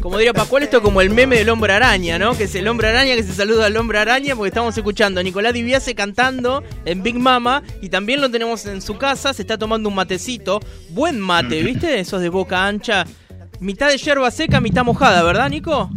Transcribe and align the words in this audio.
Como 0.00 0.16
diría 0.16 0.32
Pascual, 0.32 0.62
esto 0.62 0.78
es 0.78 0.82
como 0.82 1.02
el 1.02 1.10
meme 1.10 1.36
del 1.36 1.50
hombre 1.50 1.74
araña, 1.74 2.18
¿no? 2.18 2.36
Que 2.36 2.44
es 2.44 2.54
el 2.54 2.66
hombre 2.68 2.88
araña 2.88 3.14
que 3.14 3.22
se 3.22 3.34
saluda 3.34 3.66
al 3.66 3.76
hombre 3.76 3.98
araña 3.98 4.34
porque 4.34 4.48
estamos 4.48 4.76
escuchando 4.76 5.20
a 5.20 5.22
Nicolás 5.22 5.52
Diviase 5.52 5.94
cantando 5.94 6.64
en 6.86 7.02
Big 7.02 7.16
Mama 7.18 7.62
y 7.82 7.90
también 7.90 8.20
lo 8.20 8.30
tenemos 8.30 8.64
en 8.64 8.80
su 8.80 8.96
casa, 8.96 9.34
se 9.34 9.42
está 9.42 9.58
tomando 9.58 9.88
un 9.90 9.94
matecito, 9.94 10.60
buen 10.88 11.20
mate, 11.20 11.62
¿viste? 11.62 12.00
Esos 12.00 12.22
de 12.22 12.30
boca 12.30 12.66
ancha, 12.66 13.04
mitad 13.60 13.88
de 13.88 13.98
yerba 13.98 14.30
seca, 14.30 14.60
mitad 14.60 14.84
mojada, 14.84 15.22
¿verdad, 15.22 15.50
Nico? 15.50 15.90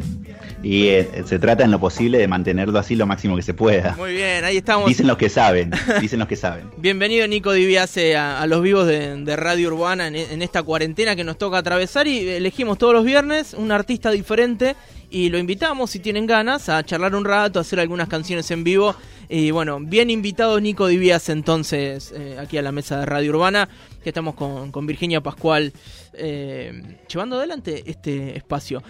Y 0.63 0.87
eh, 0.87 1.23
se 1.25 1.39
trata 1.39 1.65
en 1.65 1.71
lo 1.71 1.79
posible 1.79 2.17
de 2.17 2.27
mantenerlo 2.29 2.79
así 2.79 2.95
lo 2.95 3.05
máximo 3.05 3.35
que 3.35 3.41
se 3.41 3.53
pueda. 3.53 3.95
Muy 3.97 4.13
bien, 4.13 4.45
ahí 4.45 4.57
estamos. 4.57 4.87
Dicen 4.87 5.07
los 5.07 5.17
que 5.17 5.27
saben, 5.27 5.71
dicen 6.01 6.19
los 6.19 6.27
que 6.29 6.37
saben. 6.37 6.71
Bienvenido 6.77 7.27
Nico 7.27 7.51
Diviase 7.51 8.15
a, 8.15 8.47
los 8.47 8.61
vivos 8.63 8.87
de, 8.87 9.35
Radio 9.35 9.67
Urbana 9.67 10.07
en, 10.07 10.41
esta 10.41 10.63
cuarentena 10.63 11.17
que 11.17 11.25
nos 11.25 11.37
toca 11.37 11.57
atravesar 11.57 12.07
y 12.07 12.29
elegimos 12.29 12.77
todos 12.77 12.93
los 12.93 13.03
viernes 13.03 13.53
un 13.53 13.73
artista 13.73 14.09
diferente 14.11 14.77
y 15.09 15.29
lo 15.29 15.37
invitamos 15.37 15.91
si 15.91 15.99
tienen 15.99 16.25
ganas 16.25 16.69
a 16.69 16.81
charlar 16.83 17.13
un 17.13 17.25
rato, 17.25 17.59
a 17.59 17.61
hacer 17.61 17.81
algunas 17.81 18.07
canciones 18.07 18.49
en 18.49 18.63
vivo. 18.63 18.95
Y 19.27 19.51
bueno, 19.51 19.79
bien 19.81 20.09
invitado 20.09 20.59
Nico 20.61 20.87
Diviase 20.87 21.33
entonces 21.33 22.13
eh, 22.15 22.37
aquí 22.39 22.57
a 22.57 22.61
la 22.61 22.71
mesa 22.71 22.99
de 22.99 23.05
Radio 23.05 23.31
Urbana, 23.31 23.67
que 24.01 24.09
estamos 24.09 24.33
con, 24.35 24.87
Virginia 24.87 25.19
Pascual 25.19 25.73
eh, 26.13 26.97
llevando 27.09 27.35
adelante 27.35 27.83
este 27.85 28.37
espacio. 28.37 28.81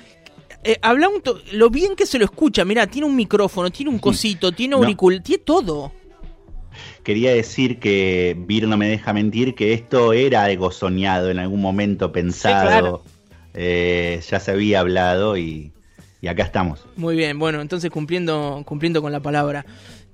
Eh, 0.63 0.77
habla 0.81 1.09
un 1.09 1.21
lo 1.51 1.69
bien 1.69 1.95
que 1.95 2.05
se 2.05 2.17
lo 2.17 2.25
escucha, 2.25 2.63
mira, 2.63 2.87
tiene 2.87 3.07
un 3.07 3.15
micrófono, 3.15 3.69
tiene 3.69 3.91
un 3.91 3.99
cosito, 3.99 4.51
tiene 4.51 4.75
auricular, 4.75 5.21
tiene 5.21 5.43
todo. 5.43 5.91
Quería 7.03 7.33
decir 7.33 7.79
que 7.79 8.35
Vir 8.37 8.67
no 8.67 8.77
me 8.77 8.87
deja 8.87 9.13
mentir 9.13 9.55
que 9.55 9.73
esto 9.73 10.13
era 10.13 10.43
algo 10.45 10.71
soñado 10.71 11.29
en 11.29 11.39
algún 11.39 11.61
momento, 11.61 12.11
pensado. 12.11 13.03
Eh, 13.53 14.21
ya 14.27 14.39
se 14.39 14.51
había 14.51 14.79
hablado 14.79 15.37
y, 15.37 15.71
y 16.21 16.27
acá 16.27 16.43
estamos. 16.43 16.85
Muy 16.95 17.15
bien, 17.15 17.37
bueno, 17.37 17.61
entonces 17.61 17.91
cumpliendo, 17.91 18.63
cumpliendo 18.65 19.01
con 19.01 19.11
la 19.11 19.19
palabra. 19.19 19.65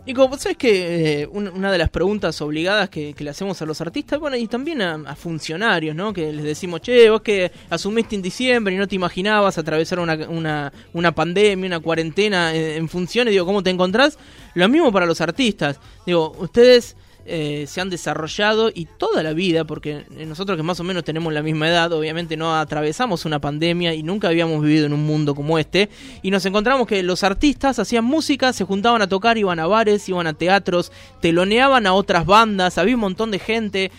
Nico, 0.05 0.27
vos 0.27 0.41
sabés 0.41 0.57
que 0.57 1.21
eh, 1.21 1.27
una 1.27 1.71
de 1.71 1.77
las 1.77 1.89
preguntas 1.89 2.41
obligadas 2.41 2.89
que, 2.89 3.13
le 3.17 3.29
hacemos 3.29 3.61
a 3.61 3.65
los 3.65 3.81
artistas, 3.81 4.17
bueno, 4.17 4.37
y 4.37 4.47
también 4.47 4.81
a, 4.81 5.15
funcionarios, 5.15 5.95
¿no? 5.95 6.13
Que 6.13 6.31
les 6.31 6.43
decimos, 6.43 6.81
che, 6.81 7.09
vos 7.09 7.21
que 7.21 7.51
asumiste 7.69 8.15
en 8.15 8.21
diciembre 8.21 8.73
y 8.73 8.77
no 8.77 8.87
te 8.87 8.95
imaginabas 8.95 9.57
atravesar 9.57 9.99
una, 9.99 10.15
una, 10.29 10.71
una 10.93 11.13
pandemia, 11.13 11.67
una 11.67 11.79
cuarentena 11.79 12.55
en, 12.55 12.77
en 12.77 12.89
funciones, 12.89 13.33
digo, 13.33 13.45
¿cómo 13.45 13.61
te 13.61 13.69
encontrás? 13.69 14.17
Lo 14.55 14.67
mismo 14.69 14.91
para 14.91 15.05
los 15.05 15.21
artistas. 15.21 15.79
Digo, 16.05 16.33
ustedes 16.39 16.95
eh, 17.31 17.65
se 17.67 17.79
han 17.79 17.91
desarrollado 17.91 18.71
y 18.73 18.85
toda 18.85 19.21
la 19.21 19.33
vida, 19.33 19.63
porque 19.63 20.05
nosotros 20.27 20.57
que 20.57 20.63
más 20.63 20.79
o 20.79 20.83
menos 20.83 21.03
tenemos 21.03 21.31
la 21.31 21.43
misma 21.43 21.69
edad, 21.69 21.93
obviamente 21.93 22.35
no 22.35 22.57
atravesamos 22.57 23.25
una 23.25 23.39
pandemia 23.39 23.93
y 23.93 24.01
nunca 24.01 24.29
habíamos 24.29 24.63
vivido 24.63 24.87
en 24.87 24.93
un 24.93 25.05
mundo 25.05 25.35
como 25.35 25.59
este, 25.59 25.89
y 26.23 26.31
nos 26.31 26.45
encontramos 26.45 26.87
que 26.87 27.03
los 27.03 27.23
artistas 27.23 27.77
hacían 27.77 28.03
música, 28.03 28.51
se 28.51 28.63
juntaban 28.63 29.03
a 29.03 29.07
tocar, 29.07 29.37
iban 29.37 29.59
a 29.59 29.67
bares, 29.67 30.09
iban 30.09 30.25
a 30.25 30.33
teatros, 30.33 30.91
teloneaban 31.21 31.85
a 31.85 31.93
otras 31.93 32.25
bandas, 32.25 32.79
había 32.79 32.95
un 32.95 33.01
montón 33.01 33.29
de 33.29 33.37
gente, 33.37 33.91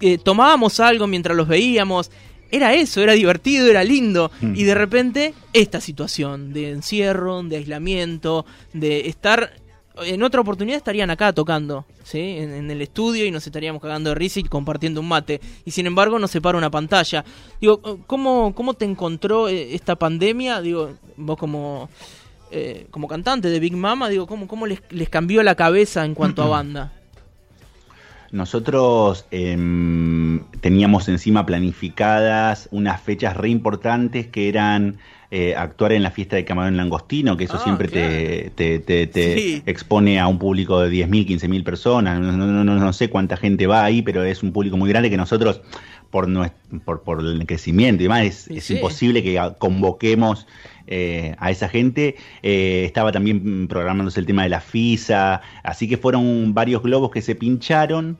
que 0.00 0.16
tomábamos 0.16 0.80
algo 0.80 1.06
mientras 1.06 1.36
los 1.36 1.48
veíamos, 1.48 2.10
era 2.52 2.74
eso, 2.74 3.00
era 3.00 3.14
divertido, 3.14 3.66
era 3.66 3.82
lindo. 3.82 4.30
Hmm. 4.40 4.54
Y 4.54 4.64
de 4.64 4.74
repente, 4.74 5.34
esta 5.54 5.80
situación 5.80 6.52
de 6.52 6.70
encierro, 6.70 7.42
de 7.42 7.56
aislamiento, 7.56 8.44
de 8.74 9.08
estar 9.08 9.54
en 10.04 10.22
otra 10.22 10.40
oportunidad 10.40 10.76
estarían 10.76 11.10
acá 11.10 11.32
tocando, 11.32 11.84
¿sí? 12.04 12.18
En, 12.38 12.70
el 12.70 12.82
estudio 12.82 13.24
y 13.26 13.30
nos 13.30 13.46
estaríamos 13.46 13.82
cagando 13.82 14.10
de 14.10 14.14
risa 14.14 14.40
y 14.40 14.44
compartiendo 14.44 15.00
un 15.00 15.08
mate. 15.08 15.40
Y 15.64 15.70
sin 15.70 15.86
embargo 15.86 16.18
nos 16.18 16.30
separa 16.30 16.58
una 16.58 16.70
pantalla. 16.70 17.24
Digo, 17.60 17.80
¿cómo, 18.06 18.54
cómo 18.54 18.74
te 18.74 18.84
encontró 18.84 19.48
eh, 19.48 19.74
esta 19.74 19.96
pandemia? 19.96 20.60
Digo, 20.60 20.92
vos 21.16 21.36
como, 21.36 21.88
eh, 22.50 22.86
como 22.90 23.08
cantante 23.08 23.48
de 23.48 23.60
Big 23.60 23.76
Mama, 23.76 24.08
digo, 24.08 24.26
¿cómo, 24.26 24.46
cómo 24.46 24.66
les, 24.66 24.80
les 24.90 25.08
cambió 25.08 25.42
la 25.42 25.54
cabeza 25.54 26.04
en 26.04 26.14
cuanto 26.14 26.42
a 26.42 26.46
banda? 26.48 26.92
Nosotros 28.32 29.26
em, 29.30 30.42
teníamos 30.62 31.06
encima 31.08 31.44
planificadas 31.44 32.66
unas 32.72 32.98
fechas 33.02 33.36
re 33.36 33.50
importantes 33.50 34.26
que 34.26 34.48
eran 34.48 34.96
eh, 35.34 35.54
actuar 35.56 35.92
en 35.92 36.02
la 36.02 36.10
fiesta 36.10 36.36
de 36.36 36.44
Camarón 36.44 36.76
Langostino, 36.76 37.38
que 37.38 37.44
eso 37.44 37.56
ah, 37.56 37.64
siempre 37.64 37.88
te, 37.88 38.50
te, 38.54 39.62
expone 39.64 40.20
a 40.20 40.26
un 40.26 40.38
público 40.38 40.82
de 40.82 40.90
10.000, 40.90 41.26
15.000 41.26 41.64
personas. 41.64 42.20
No, 42.20 42.36
no, 42.36 42.64
no, 42.64 42.92
sé 42.92 43.08
cuánta 43.08 43.38
gente 43.38 43.66
va 43.66 43.82
ahí, 43.82 44.02
pero 44.02 44.24
es 44.24 44.42
un 44.42 44.52
público 44.52 44.76
muy 44.76 44.90
grande 44.90 45.08
que 45.08 45.16
nosotros, 45.16 45.62
por, 46.10 46.28
por, 46.84 47.02
por 47.02 47.20
el 47.20 47.46
crecimiento 47.46 48.02
y 48.02 48.04
demás, 48.04 48.46
es, 48.50 48.70
imposible 48.70 49.22
que 49.22 49.40
convoquemos 49.56 50.46
eh, 50.86 51.34
a 51.38 51.50
esa 51.50 51.66
gente. 51.66 52.16
Eh, 52.42 52.82
estaba 52.84 53.10
también 53.10 53.68
programándose 53.68 54.20
el 54.20 54.26
tema 54.26 54.42
de 54.42 54.50
la 54.50 54.60
FISA, 54.60 55.40
así 55.62 55.88
que 55.88 55.96
fueron 55.96 56.52
varios 56.52 56.82
globos 56.82 57.10
que 57.10 57.22
se 57.22 57.34
pincharon. 57.34 58.18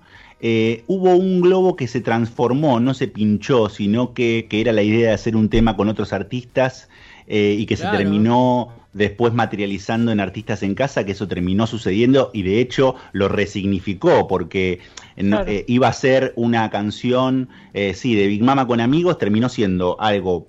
Hubo 0.87 1.15
un 1.15 1.41
globo 1.41 1.77
que 1.77 1.87
se 1.87 2.01
transformó, 2.01 2.81
no 2.81 2.95
se 2.95 3.07
pinchó, 3.07 3.69
sino 3.69 4.13
que, 4.13 4.47
que, 4.51 4.61
era 4.61 4.73
la 4.73 4.83
idea 4.83 5.09
de 5.09 5.15
hacer 5.15 5.37
un 5.37 5.49
tema 5.49 5.77
con 5.77 5.89
otros 5.89 6.13
artistas 6.13 6.89
eh, 7.27 7.57
y 7.59 7.67
que 7.67 7.77
se 7.77 7.87
terminó 7.89 8.71
después 8.93 9.33
materializando 9.33 10.13
en 10.13 10.21
artistas 10.21 10.63
en 10.63 10.75
casa, 10.75 11.07
que 11.07 11.13
eso 11.13 11.29
terminó 11.29 11.67
sucediendo 11.67 12.31
y 12.35 12.43
de 12.43 12.61
hecho 12.61 12.95
lo 13.13 13.29
resignificó 13.29 14.27
porque 14.29 14.81
eh, 15.17 15.65
iba 15.67 15.89
a 15.89 15.93
ser 15.93 16.33
una 16.37 16.69
canción, 16.71 17.49
eh, 17.73 17.95
sí, 17.95 18.15
de 18.15 18.27
Big 18.27 18.43
Mama 18.43 18.67
con 18.67 18.81
amigos, 18.81 19.19
terminó 19.19 19.49
siendo 19.49 19.99
algo 20.01 20.49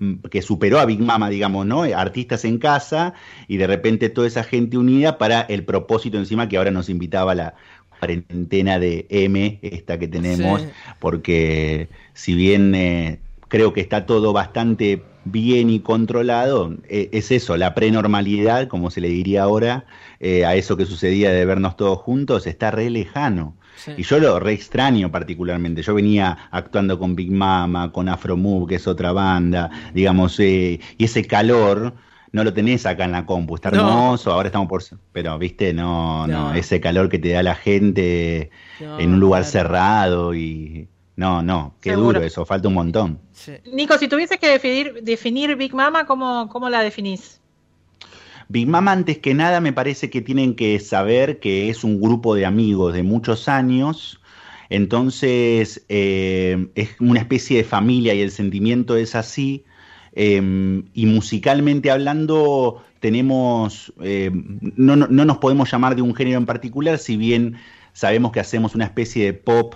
mm, 0.00 0.16
que 0.30 0.42
superó 0.42 0.80
a 0.80 0.84
Big 0.84 1.00
Mama, 1.00 1.30
digamos, 1.30 1.64
¿no? 1.64 1.84
Artistas 1.84 2.44
en 2.44 2.58
casa 2.58 3.14
y 3.48 3.56
de 3.56 3.66
repente 3.66 4.10
toda 4.10 4.26
esa 4.26 4.44
gente 4.44 4.76
unida 4.76 5.16
para 5.16 5.42
el 5.42 5.64
propósito 5.64 6.18
encima 6.18 6.48
que 6.48 6.58
ahora 6.58 6.72
nos 6.72 6.90
invitaba 6.90 7.34
la 7.34 7.54
cuarentena 8.02 8.80
de 8.80 9.06
M, 9.10 9.60
esta 9.62 9.96
que 9.96 10.08
tenemos, 10.08 10.66
porque 10.98 11.88
si 12.14 12.34
bien 12.34 13.20
creo 13.46 13.72
que 13.72 13.80
está 13.80 14.06
todo 14.06 14.32
bastante 14.32 15.02
bien 15.24 15.70
y 15.70 15.80
controlado, 15.80 16.74
eh, 16.88 17.10
es 17.12 17.30
eso, 17.30 17.56
la 17.56 17.74
prenormalidad, 17.74 18.66
como 18.66 18.90
se 18.90 19.00
le 19.00 19.08
diría 19.08 19.44
ahora, 19.44 19.84
eh, 20.20 20.44
a 20.44 20.56
eso 20.56 20.76
que 20.76 20.84
sucedía 20.84 21.30
de 21.30 21.44
vernos 21.44 21.76
todos 21.76 21.98
juntos, 21.98 22.46
está 22.46 22.70
re 22.70 22.90
lejano. 22.90 23.54
Y 23.96 24.02
yo 24.02 24.18
lo 24.18 24.38
re 24.38 24.52
extraño 24.52 25.10
particularmente. 25.10 25.82
Yo 25.82 25.94
venía 25.94 26.36
actuando 26.50 26.98
con 26.98 27.16
Big 27.16 27.30
Mama, 27.30 27.90
con 27.92 28.08
Afro 28.08 28.36
Move, 28.36 28.68
que 28.68 28.74
es 28.76 28.86
otra 28.86 29.12
banda, 29.12 29.70
digamos, 29.94 30.38
eh, 30.40 30.78
y 30.98 31.04
ese 31.04 31.24
calor 31.24 31.94
no 32.32 32.44
lo 32.44 32.52
tenés 32.52 32.86
acá 32.86 33.04
en 33.04 33.12
la 33.12 33.26
compu, 33.26 33.54
está 33.54 33.68
hermoso, 33.68 34.32
ahora 34.32 34.48
estamos 34.48 34.68
por... 34.68 34.82
Pero, 35.12 35.38
viste, 35.38 35.72
no, 35.72 36.26
no, 36.26 36.54
ese 36.54 36.80
calor 36.80 37.08
que 37.08 37.18
te 37.18 37.30
da 37.30 37.42
la 37.42 37.54
gente 37.54 38.50
en 38.80 39.14
un 39.14 39.20
lugar 39.20 39.44
cerrado 39.44 40.34
y 40.34 40.88
no, 41.16 41.42
no, 41.42 41.74
qué 41.80 41.92
duro 41.92 42.22
eso, 42.22 42.46
falta 42.46 42.68
un 42.68 42.74
montón. 42.74 43.20
Nico, 43.70 43.98
si 43.98 44.08
tuvieses 44.08 44.38
que 44.38 44.48
definir, 44.48 45.02
definir 45.02 45.56
Big 45.56 45.74
Mama, 45.74 46.06
¿cómo, 46.06 46.48
¿cómo 46.48 46.70
la 46.70 46.82
definís? 46.82 47.40
Big 48.48 48.66
Mama, 48.66 48.92
antes 48.92 49.18
que 49.18 49.34
nada, 49.34 49.60
me 49.60 49.72
parece 49.72 50.08
que 50.08 50.22
tienen 50.22 50.54
que 50.54 50.80
saber 50.80 51.38
que 51.38 51.68
es 51.68 51.84
un 51.84 52.00
grupo 52.00 52.34
de 52.34 52.46
amigos 52.46 52.94
de 52.94 53.02
muchos 53.02 53.48
años. 53.48 54.20
Entonces, 54.70 55.84
eh, 55.88 56.68
es 56.74 56.90
una 56.98 57.20
especie 57.20 57.58
de 57.58 57.64
familia 57.64 58.14
y 58.14 58.22
el 58.22 58.30
sentimiento 58.30 58.96
es 58.96 59.14
así. 59.14 59.64
Em, 60.14 60.84
y 60.94 61.06
musicalmente 61.06 61.90
hablando, 61.90 62.82
tenemos. 63.00 63.92
Eh, 64.02 64.30
no, 64.76 64.96
no, 64.96 65.06
no 65.08 65.24
nos 65.24 65.38
podemos 65.38 65.70
llamar 65.70 65.96
de 65.96 66.02
un 66.02 66.14
género 66.14 66.38
en 66.38 66.46
particular, 66.46 66.98
si 66.98 67.16
bien 67.16 67.56
sabemos 67.92 68.32
que 68.32 68.40
hacemos 68.40 68.74
una 68.74 68.84
especie 68.84 69.24
de 69.24 69.32
pop 69.32 69.74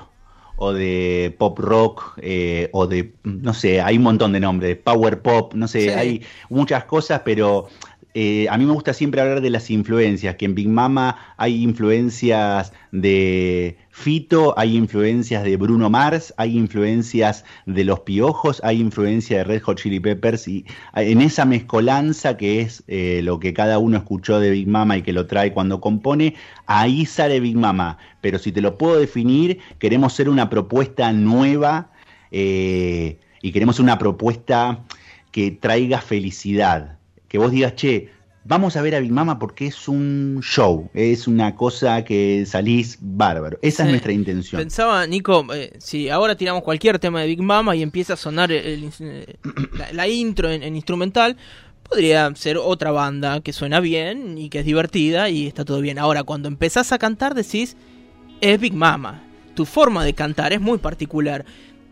o 0.57 0.73
de 0.73 1.35
pop 1.39 1.59
rock, 1.59 2.19
eh, 2.23 2.71
o 2.73 2.87
de, 2.87 3.13
no 3.25 3.53
sé, 3.53 3.81
hay 3.83 3.99
un 3.99 4.05
montón 4.05 4.33
de 4.33 4.41
nombres, 4.41 4.77
power 4.78 5.21
pop, 5.21 5.53
no 5.55 5.69
sé, 5.69 5.95
hay 5.95 6.22
muchas 6.49 6.84
cosas, 6.84 7.21
pero 7.25 7.69
eh, 8.18 8.48
a 8.48 8.57
mí 8.57 8.65
me 8.65 8.72
gusta 8.72 8.95
siempre 8.95 9.21
hablar 9.21 9.42
de 9.42 9.51
las 9.51 9.71
influencias, 9.71 10.36
que 10.36 10.47
en 10.47 10.54
Big 10.54 10.71
Mama 10.71 11.34
hay 11.36 11.63
influencias 11.63 12.72
de 12.91 13.77
Fito, 13.91 14.59
hay 14.59 14.74
influencias 14.74 15.45
de 15.45 15.59
Bruno 15.59 15.91
Mars, 15.91 16.33
hay 16.39 16.57
influencias 16.57 17.45
de 17.66 17.84
Los 17.84 18.01
Piojos, 18.01 18.63
hay 18.65 18.80
influencia 18.80 19.36
de 19.36 19.45
Red 19.45 19.60
Hot 19.65 19.77
Chili 19.77 20.01
Peppers, 20.01 20.48
y 20.48 20.65
en 20.95 21.21
esa 21.21 21.45
mezcolanza 21.45 22.39
que 22.39 22.63
es 22.63 22.83
eh, 22.86 23.21
lo 23.22 23.39
que 23.39 23.53
cada 23.53 23.78
uno 23.78 23.98
escuchó 23.98 24.41
de 24.41 24.48
Big 24.48 24.66
Mama 24.66 24.97
y 24.97 25.03
que 25.03 25.12
lo 25.12 25.27
trae 25.27 25.53
cuando 25.53 25.83
compone, 25.83 26.36
ahí 26.65 27.04
sale 27.04 27.39
Big 27.39 27.59
Mama. 27.59 27.98
Pero 28.22 28.39
si 28.39 28.51
te 28.51 28.62
lo 28.62 28.78
puedo 28.78 28.98
definir, 28.98 29.59
queremos 29.78 30.15
ser 30.15 30.30
una 30.30 30.48
propuesta 30.48 31.12
nueva 31.12 31.91
eh, 32.30 33.19
y 33.42 33.53
queremos 33.53 33.78
una 33.78 33.98
propuesta 33.98 34.83
que 35.33 35.51
traiga 35.51 36.01
felicidad 36.01 36.96
que 37.28 37.39
vos 37.39 37.51
digas, 37.51 37.75
che, 37.75 38.11
vamos 38.45 38.77
a 38.77 38.83
ver 38.83 38.95
a 38.95 39.01
Big 39.01 39.11
Mama 39.11 39.39
porque 39.39 39.67
es 39.67 39.89
un 39.89 40.41
show, 40.43 40.89
es 40.95 41.27
una 41.27 41.55
cosa 41.55 42.05
que 42.05 42.45
salís 42.47 42.99
bárbaro. 43.01 43.59
Esa 43.63 43.84
es 43.84 43.91
nuestra 43.91 44.13
intención. 44.13 44.61
Pensaba, 44.61 45.07
Nico, 45.07 45.47
eh, 45.53 45.73
si 45.78 46.09
ahora 46.09 46.37
tiramos 46.37 46.63
cualquier 46.63 46.99
tema 46.99 47.21
de 47.21 47.27
Big 47.27 47.43
Mama 47.43 47.75
y 47.75 47.83
empieza 47.83 48.15
a 48.15 48.17
sonar 48.17 48.51
la, 49.93 50.09
intro 50.09 50.51
en, 50.51 50.77
instrumental, 50.77 51.37
podría 51.89 52.34
ser 52.34 52.59
otra 52.59 52.91
banda 52.91 53.41
que 53.41 53.53
suena 53.53 53.81
bien 53.81 54.39
y 54.39 54.49
que 54.49 54.61
es 54.61 54.65
divertida 54.65 55.29
y 55.29 55.47
está 55.47 55.65
todo 55.65 55.81
bien. 55.81 55.99
Ahora, 55.99 56.22
cuando 56.22 56.49
empezás 56.49 56.93
a 56.93 56.99
cantar 56.99 57.34
decís, 57.34 57.77
es 58.41 58.61
Big 58.61 58.75
Mama. 58.75 59.22
Tu 59.55 59.65
forma 59.65 60.05
de 60.05 60.15
cantar 60.15 60.53
es 60.53 60.61
muy 60.61 60.79
particular. 60.79 61.45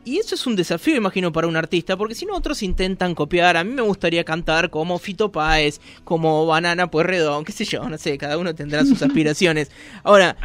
Y 0.05 0.19
eso 0.19 0.35
es 0.35 0.47
un 0.47 0.55
desafío, 0.55 0.97
imagino, 0.97 1.33
para 1.33 1.47
un 1.47 1.57
artista, 1.57 1.97
porque 1.97 2.15
si 2.15 2.27
no 2.27 2.37
otros 2.37 2.63
intentan 2.63 3.15
copiar. 3.15 3.57
A 3.57 3.65
mí 3.65 3.73
me 3.73 3.83
gustaría 3.83 4.23
cantar 4.25 4.69
como 4.69 4.99
Fito 4.99 5.33
Páez, 5.33 5.81
como 6.05 6.45
Banana 6.47 6.91
Puerredón, 6.91 7.45
qué 7.45 7.53
sé 7.53 7.65
yo, 7.65 7.89
no 7.89 7.97
sé, 7.97 8.19
cada 8.19 8.37
uno 8.37 8.55
tendrá 8.55 8.85
sus 8.85 9.01
aspiraciones. 9.03 9.71
Ahora, 10.03 10.37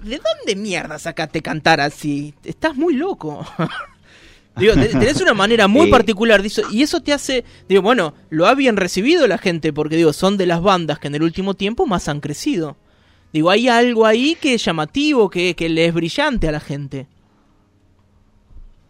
¿de 0.00 0.18
dónde 0.18 0.56
mierda 0.56 0.98
sacaste 0.98 1.40
cantar 1.40 1.80
así? 1.80 2.34
Estás 2.42 2.74
muy 2.74 2.94
loco. 2.94 3.46
Digo, 4.56 4.74
tenés 4.74 5.20
una 5.20 5.34
manera 5.34 5.66
muy 5.66 5.86
particular 5.90 6.40
y 6.70 6.82
eso 6.82 7.00
te 7.00 7.12
hace, 7.12 7.44
digo, 7.68 7.82
bueno, 7.82 8.14
lo 8.30 8.46
ha 8.46 8.54
bien 8.54 8.76
recibido 8.76 9.26
la 9.26 9.38
gente 9.38 9.72
porque 9.72 9.96
digo, 9.96 10.12
son 10.12 10.36
de 10.36 10.46
las 10.46 10.62
bandas 10.62 11.00
que 11.00 11.08
en 11.08 11.16
el 11.16 11.24
último 11.24 11.54
tiempo 11.54 11.86
más 11.86 12.08
han 12.08 12.20
crecido. 12.20 12.76
Digo, 13.32 13.50
hay 13.50 13.66
algo 13.66 14.06
ahí 14.06 14.36
que 14.40 14.54
es 14.54 14.64
llamativo, 14.64 15.28
que, 15.28 15.56
que 15.56 15.68
le 15.68 15.86
es 15.86 15.94
brillante 15.94 16.46
a 16.46 16.52
la 16.52 16.60
gente. 16.60 17.08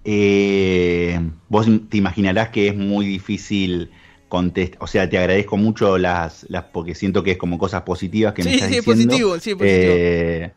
Eh, 0.04 1.18
vos 1.48 1.66
te 1.88 1.96
imaginarás 1.96 2.50
que 2.50 2.68
es 2.68 2.76
muy 2.76 3.06
difícil 3.06 3.90
contestar, 4.28 4.82
o 4.82 4.86
sea, 4.86 5.08
te 5.08 5.16
agradezco 5.16 5.56
mucho 5.56 5.96
las, 5.96 6.44
las, 6.50 6.64
porque 6.64 6.94
siento 6.94 7.22
que 7.22 7.32
es 7.32 7.38
como 7.38 7.56
cosas 7.56 7.82
positivas 7.82 8.34
que 8.34 8.44
me 8.44 8.54
estás 8.54 8.68
sí, 8.68 8.82
Positivo, 8.82 9.38
sí, 9.38 9.54
positivo. 9.54 9.62
Eh, 9.62 10.52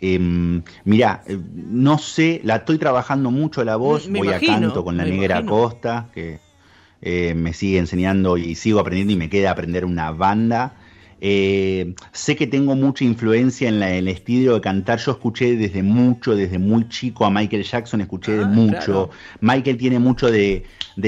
em, 0.00 0.62
mira, 0.84 1.24
eh, 1.26 1.38
no 1.54 1.98
sé, 1.98 2.40
la 2.44 2.56
estoy 2.56 2.78
trabajando 2.78 3.30
mucho 3.30 3.64
la 3.64 3.76
voz, 3.76 4.08
voy 4.08 4.28
a 4.28 4.38
canto 4.38 4.84
con 4.84 4.96
la 4.96 5.04
negra 5.04 5.44
Costa, 5.44 6.10
que 6.14 6.38
eh, 7.00 7.34
me 7.34 7.52
sigue 7.52 7.78
enseñando 7.78 8.36
y 8.36 8.54
sigo 8.54 8.80
aprendiendo 8.80 9.12
y 9.12 9.16
me 9.16 9.28
queda 9.28 9.52
aprender 9.52 9.84
una 9.84 10.10
banda. 10.10 10.74
Eh, 11.20 11.94
sé 12.12 12.36
que 12.36 12.46
tengo 12.46 12.76
mucha 12.76 13.04
influencia 13.04 13.68
en, 13.68 13.82
el 13.82 14.08
estilo 14.08 14.54
de 14.54 14.60
cantar. 14.60 14.98
Yo 14.98 15.12
escuché 15.12 15.56
desde 15.56 15.82
mucho, 15.82 16.36
desde 16.36 16.58
muy 16.58 16.88
chico 16.88 17.24
a 17.24 17.30
Michael 17.30 17.64
Jackson, 17.64 18.00
escuché 18.00 18.40
ah, 18.42 18.46
mucho. 18.46 19.10
Michael 19.40 19.76
tiene 19.76 19.98
mucho 19.98 20.30
de, 20.30 20.64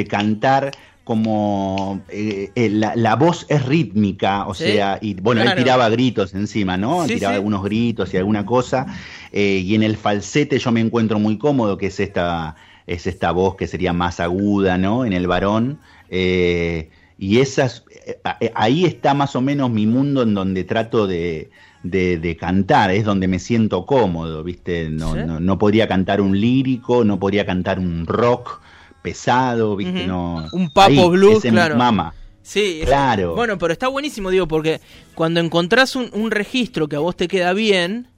cantar 0.09 0.73
como 1.05 2.03
eh, 2.09 2.51
eh, 2.55 2.71
la, 2.71 3.17
voz 3.17 3.45
es 3.49 3.65
rítmica, 3.67 4.47
o 4.47 4.55
sea, 4.55 4.99
y 5.01 5.15
bueno, 5.15 5.43
él 5.43 5.55
tiraba 5.57 5.89
gritos 5.89 6.35
encima, 6.35 6.77
¿no? 6.77 7.05
tiraba 7.07 7.35
algunos 7.35 7.65
gritos 7.65 8.15
y 8.15 8.17
alguna 8.17 8.47
cosa. 8.47 8.87
y 9.33 9.75
en 9.75 9.83
el 9.83 9.97
falsete 9.97 10.59
yo 10.59 10.71
me 10.71 10.81
encuentro 10.81 11.19
muy 11.19 11.37
cómodo, 11.39 11.79
que 11.79 11.87
es 11.87 11.99
esta, 11.99 12.55
es 12.87 13.07
esta 13.07 13.33
voz 13.33 13.57
que 13.57 13.67
sería 13.67 13.93
más 13.93 14.21
aguda, 14.21 14.79
¿no? 14.79 15.05
En 15.05 15.13
el 15.13 15.27
varón. 15.27 15.81
y 16.11 17.39
esas, 17.39 17.85
ahí 18.55 18.85
está 18.85 19.15
más 19.15 19.37
o 19.37 19.41
menos 19.41 19.71
mi 19.71 19.87
mundo 19.87 20.23
en 20.23 20.35
donde 20.35 20.65
trato 20.65 21.07
de, 21.07 21.51
cantar, 22.39 22.91
es 22.91 23.05
donde 23.05 23.29
me 23.29 23.39
siento 23.39 23.87
cómodo, 23.87 24.43
¿viste? 24.43 24.91
No, 24.91 25.15
no, 25.15 25.59
podría 25.59 25.89
cantar 25.89 26.21
un 26.21 26.39
lírico, 26.39 27.05
no 27.05 27.19
podría 27.19 27.47
cantar 27.47 27.79
un 27.79 28.07
rock 28.07 28.61
pesado, 29.03 29.77
¿viste? 29.77 30.07
no, 30.07 30.47
un 30.53 30.71
papo 30.71 31.11
blues, 31.11 31.43
claro. 31.43 31.77
Mama. 31.77 32.15
Sí, 32.43 32.81
claro. 32.85 33.35
Bueno, 33.35 33.59
pero 33.59 33.73
está 33.73 33.89
buenísimo, 33.89 34.31
digo, 34.31 34.49
porque 34.49 34.81
cuando 35.15 35.41
encontrás 35.41 35.95
un, 35.95 36.11
un 36.13 36.31
registro 36.31 36.89
que 36.89 36.97
a 36.97 36.99
vos 36.99 37.17
te 37.17 37.29
queda 37.29 37.53
bien 37.53 38.09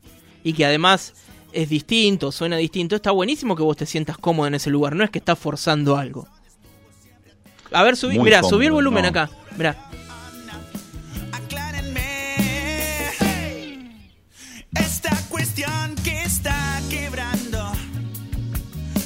y 0.42 0.54
que 0.54 0.64
además 0.64 1.14
es 1.52 1.68
distinto, 1.68 2.32
suena 2.32 2.56
distinto, 2.56 2.96
está 2.96 3.10
buenísimo 3.10 3.56
que 3.56 3.62
vos 3.62 3.76
te 3.76 3.86
sientas 3.86 4.16
cómodo 4.18 4.46
en 4.46 4.54
ese 4.54 4.70
lugar, 4.70 4.96
no 4.96 5.04
es 5.04 5.10
que 5.10 5.18
estás 5.18 5.38
forzando 5.38 5.96
algo. 5.96 6.26
A 7.72 7.82
ver, 7.82 7.96
subí, 7.96 8.18
mira, 8.18 8.42
subí 8.42 8.66
el 8.66 8.72
volumen 8.72 9.04
acá. 9.04 9.30
Mira. 9.56 9.76
Esta 14.74 15.16
cuestión 15.28 15.94
que 16.02 16.22
está 16.22 16.80
quebrando 16.88 17.72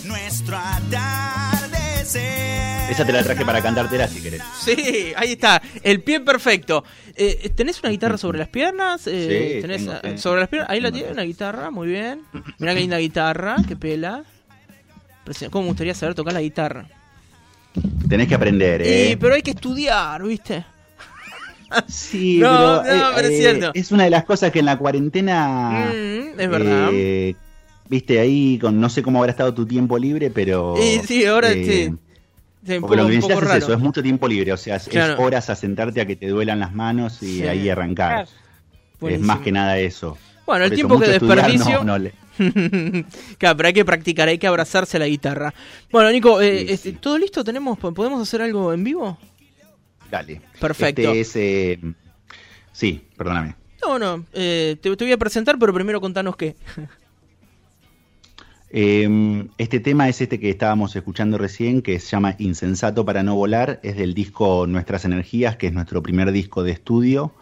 nuestro 0.04 0.56
atardecer. 0.56 2.22
Esa 2.90 3.04
te 3.04 3.12
la 3.12 3.22
traje 3.22 3.44
para 3.44 3.60
cantártela 3.60 4.06
si 4.08 4.22
querés. 4.22 4.42
Sí, 4.60 5.12
ahí 5.16 5.32
está. 5.32 5.60
El 5.82 6.02
pie 6.02 6.20
perfecto. 6.20 6.84
Eh, 7.14 7.50
¿Tenés 7.54 7.80
una 7.80 7.90
guitarra 7.90 8.16
sobre 8.16 8.38
las 8.38 8.48
piernas? 8.48 9.06
Eh, 9.06 9.54
sí, 9.56 9.60
tenés, 9.62 10.20
sobre 10.20 10.40
las 10.40 10.48
piernas. 10.48 10.70
Ahí 10.70 10.80
la 10.80 10.92
tiene, 10.92 11.10
una 11.10 11.22
guitarra, 11.22 11.70
muy 11.70 11.88
bien. 11.88 12.22
Mira 12.58 12.74
qué 12.74 12.80
linda 12.80 12.98
guitarra, 12.98 13.56
qué 13.66 13.76
pela. 13.76 14.24
¿Cómo 15.50 15.62
me 15.62 15.68
gustaría 15.70 15.94
saber 15.94 16.14
tocar 16.14 16.34
la 16.34 16.40
guitarra? 16.40 16.86
Tenés 18.08 18.28
que 18.28 18.34
aprender, 18.34 18.82
¿eh? 18.82 19.16
pero 19.20 19.34
hay 19.34 19.42
que 19.42 19.50
estudiar, 19.50 20.22
¿viste? 20.22 20.64
Sí, 21.88 22.38
pero, 22.40 22.84
es, 22.84 23.24
eh, 23.24 23.36
cierto. 23.36 23.70
es 23.74 23.90
una 23.90 24.04
de 24.04 24.10
las 24.10 24.24
cosas 24.24 24.52
que 24.52 24.60
en 24.60 24.66
la 24.66 24.78
cuarentena. 24.78 25.90
Mm, 25.90 26.40
es 26.40 26.50
verdad. 26.50 26.90
Eh, 26.92 27.34
viste 27.88 28.20
ahí, 28.20 28.58
con 28.60 28.80
no 28.80 28.88
sé 28.88 29.02
cómo 29.02 29.18
habrá 29.18 29.32
estado 29.32 29.52
tu 29.54 29.66
tiempo 29.66 29.98
libre, 29.98 30.30
pero. 30.30 30.76
Sí, 30.78 31.00
sí, 31.04 31.24
ahora 31.26 31.52
sí. 31.52 31.92
porque 32.80 32.96
lo 32.96 33.06
que 33.06 33.16
necesitas 33.16 33.42
es 33.42 33.62
eso, 33.62 33.72
es 33.72 33.80
mucho 33.80 34.02
tiempo 34.02 34.28
libre, 34.28 34.52
o 34.52 34.56
sea, 34.56 34.76
es 34.76 34.88
horas 35.18 35.50
a 35.50 35.56
sentarte 35.56 36.00
a 36.00 36.06
que 36.06 36.16
te 36.16 36.28
duelan 36.28 36.60
las 36.60 36.72
manos 36.72 37.22
y 37.22 37.42
ahí 37.42 37.68
arrancar. 37.68 38.28
Es 39.00 39.20
más 39.20 39.40
que 39.40 39.52
nada 39.52 39.78
eso. 39.78 40.16
Bueno, 40.46 40.64
el 40.64 40.74
tiempo 40.74 40.98
que 40.98 41.08
desperdicio. 41.08 41.84
claro, 43.38 43.56
pero 43.56 43.66
hay 43.66 43.72
que 43.72 43.84
practicar, 43.84 44.28
hay 44.28 44.38
que 44.38 44.46
abrazarse 44.46 44.98
a 44.98 45.00
la 45.00 45.08
guitarra. 45.08 45.52
Bueno, 45.90 46.10
Nico, 46.10 46.40
eh, 46.40 46.72
este, 46.72 46.92
¿todo 46.92 47.18
listo? 47.18 47.42
¿Tenemos, 47.42 47.78
¿Podemos 47.78 48.20
hacer 48.22 48.42
algo 48.42 48.72
en 48.72 48.84
vivo? 48.84 49.18
Dale. 50.10 50.40
Perfecto. 50.60 51.12
Este 51.12 51.72
eh, 51.72 51.80
Sí, 52.76 53.02
perdóname. 53.16 53.54
No, 53.82 53.98
no, 53.98 54.26
eh, 54.34 54.76
te, 54.82 54.90
voy 54.90 55.12
a 55.12 55.16
presentar, 55.16 55.58
pero 55.58 55.72
primero 55.72 56.00
contanos 56.00 56.36
qué. 56.36 56.56
Em, 58.68 59.48
este 59.58 59.78
tema 59.78 60.08
es 60.08 60.20
este 60.20 60.40
que 60.40 60.50
estábamos 60.50 60.94
escuchando 60.96 61.38
recién, 61.38 61.80
que 61.82 62.00
se 62.00 62.08
llama 62.08 62.34
Insensato 62.38 63.04
para 63.06 63.22
no 63.22 63.36
volar, 63.36 63.78
es 63.84 63.96
del 63.96 64.12
disco 64.12 64.66
Nuestras 64.66 65.04
Energías, 65.04 65.56
que 65.56 65.68
es 65.68 65.72
nuestro 65.72 66.02
primer 66.02 66.32
disco 66.32 66.64
de 66.64 66.72
estudio. 66.72 67.32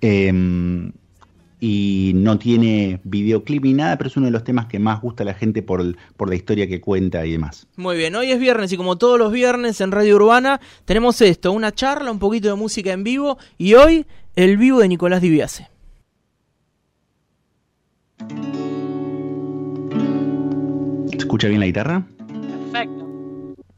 Em, 0.00 0.92
y 1.60 2.12
no 2.14 2.38
tiene 2.38 3.00
videoclip 3.04 3.64
ni 3.64 3.72
nada, 3.72 3.96
pero 3.96 4.08
es 4.08 4.16
uno 4.16 4.26
de 4.26 4.32
los 4.32 4.44
temas 4.44 4.66
que 4.66 4.78
más 4.78 5.00
gusta 5.00 5.22
a 5.22 5.26
la 5.26 5.34
gente 5.34 5.62
por, 5.62 5.96
por 6.16 6.28
la 6.28 6.34
historia 6.34 6.66
que 6.66 6.80
cuenta 6.80 7.24
y 7.24 7.32
demás. 7.32 7.66
Muy 7.76 7.96
bien, 7.96 8.14
hoy 8.14 8.30
es 8.30 8.38
viernes 8.38 8.72
y 8.72 8.76
como 8.76 8.96
todos 8.96 9.18
los 9.18 9.32
viernes 9.32 9.80
en 9.80 9.92
Radio 9.92 10.16
Urbana 10.16 10.60
tenemos 10.84 11.20
esto, 11.20 11.52
una 11.52 11.72
charla, 11.72 12.10
un 12.10 12.18
poquito 12.18 12.48
de 12.48 12.54
música 12.54 12.92
en 12.92 13.04
vivo 13.04 13.38
y 13.58 13.74
hoy 13.74 14.06
el 14.34 14.56
vivo 14.56 14.80
de 14.80 14.88
Nicolás 14.88 15.22
Diviase. 15.22 15.68
¿Se 21.10 21.16
escucha 21.16 21.48
bien 21.48 21.60
la 21.60 21.66
guitarra? 21.66 22.06
Perfecto. 22.72 23.06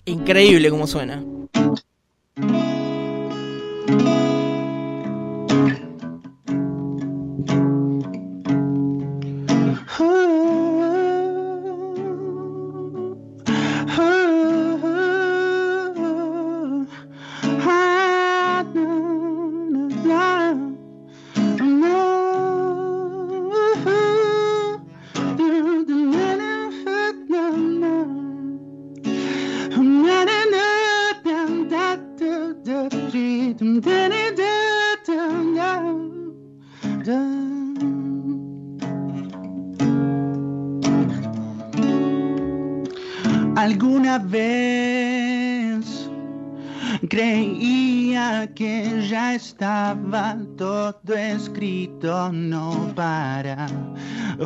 Increíble 0.05 0.71
cómo 0.71 0.87
suena. 0.87 1.23
Alguna 43.57 44.19
vez 44.19 46.09
creía 47.09 48.49
que 48.55 49.07
ya 49.09 49.35
estaba 49.35 50.37
todo 50.57 51.15
escrito, 51.15 52.31
no 52.33 52.93
para 52.95 53.67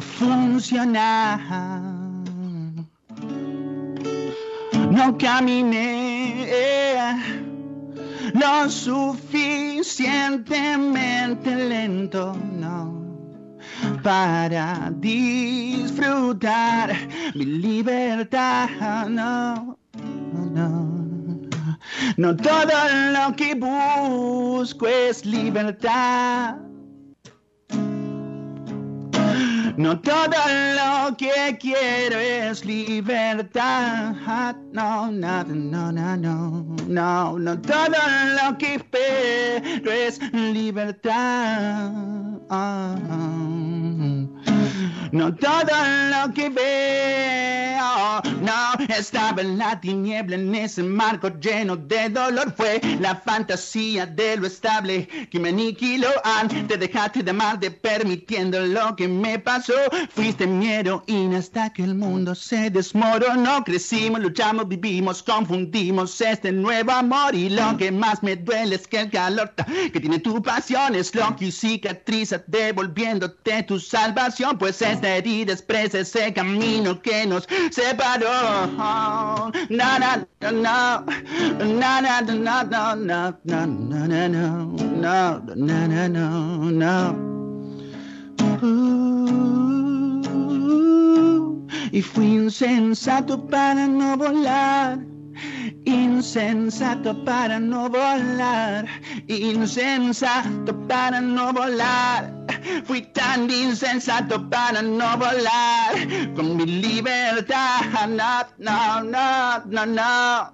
funcionar. 0.00 1.40
No 4.90 5.18
caminé 5.18 6.46
lo 8.34 8.68
suficientemente 8.68 11.54
lento, 11.54 12.36
no, 12.58 13.00
para 14.02 14.92
disfrutar 14.96 16.92
mi 17.34 17.44
libertad, 17.44 18.68
no, 19.08 19.78
no. 20.52 21.02
No 22.16 22.36
todo 22.36 22.72
lo 23.12 23.34
que 23.36 23.54
busco 23.54 24.86
es 24.86 25.24
libertad. 25.24 26.56
No 29.76 29.98
todo 29.98 30.28
lo 30.76 31.16
que 31.16 31.56
quiero 31.58 32.18
es 32.18 32.64
libertad. 32.64 34.14
No, 34.72 35.10
no, 35.10 35.44
no, 35.44 35.92
no, 35.92 36.16
no, 36.16 36.76
no, 36.86 37.38
no 37.38 37.60
todo 37.60 37.88
lo 38.42 38.58
que 38.58 38.74
espero 38.74 39.90
es 39.90 40.20
libertad. 40.32 41.90
No 45.12 45.34
todo 45.34 45.66
lo 46.08 46.32
que 46.32 46.48
veo, 46.48 48.22
no, 48.40 48.94
estaba 48.96 49.42
en 49.42 49.58
la 49.58 49.78
tiniebla 49.78 50.36
en 50.36 50.54
ese 50.54 50.82
marco 50.82 51.28
lleno 51.38 51.76
de 51.76 52.08
dolor. 52.08 52.54
Fue 52.56 52.80
la 52.98 53.16
fantasía 53.16 54.06
de 54.06 54.38
lo 54.38 54.46
estable 54.46 55.06
que 55.30 55.38
me 55.38 55.50
aniquiló. 55.50 56.08
Te 56.66 56.78
dejaste 56.78 57.22
de 57.22 57.30
amarte 57.30 57.70
permitiendo 57.70 58.58
lo 58.60 58.96
que 58.96 59.06
me 59.06 59.38
pasó. 59.38 59.74
Fuiste 60.14 60.46
mi 60.46 60.68
heroína 60.72 61.40
hasta 61.40 61.70
que 61.70 61.84
el 61.84 61.94
mundo 61.94 62.34
se 62.34 62.70
desmoronó. 62.70 63.64
Crecimos, 63.64 64.18
luchamos, 64.18 64.66
vivimos, 64.66 65.22
confundimos 65.22 66.18
este 66.22 66.52
nuevo 66.52 66.90
amor. 66.90 67.34
Y 67.34 67.50
lo 67.50 67.76
que 67.76 67.92
más 67.92 68.22
me 68.22 68.36
duele 68.36 68.76
es 68.76 68.88
que 68.88 69.00
el 69.00 69.10
calor 69.10 69.52
que 69.92 70.00
tiene 70.00 70.20
tu 70.20 70.42
pasión 70.42 70.94
es 70.94 71.14
lo 71.14 71.36
que 71.36 71.52
cicatriza 71.52 72.42
devolviéndote 72.46 73.62
tu 73.64 73.78
salvación. 73.78 74.56
Pues 74.56 74.80
es 74.80 75.01
herida 75.08 75.52
expresa 75.52 76.00
ese 76.00 76.32
camino 76.32 77.00
que 77.00 77.26
nos 77.26 77.46
separó. 77.70 78.28
Y 91.92 92.00
fui 92.00 92.26
insensato 92.36 93.46
para 93.48 93.86
no 93.86 94.16
volar. 94.16 95.11
Insensato 95.84 97.24
para 97.24 97.58
no 97.58 97.88
volar, 97.88 98.86
insensato 99.26 100.72
para 100.86 101.20
no 101.20 101.52
volar. 101.52 102.32
Fui 102.84 103.02
tan 103.02 103.50
insensato 103.50 104.48
para 104.48 104.80
no 104.80 105.18
volar 105.18 105.94
con 106.36 106.56
mi 106.56 106.66
libertad. 106.66 107.80
No, 108.08 108.46
no, 108.58 109.02
no, 109.02 109.62
no, 109.66 109.86
no. 109.86 110.52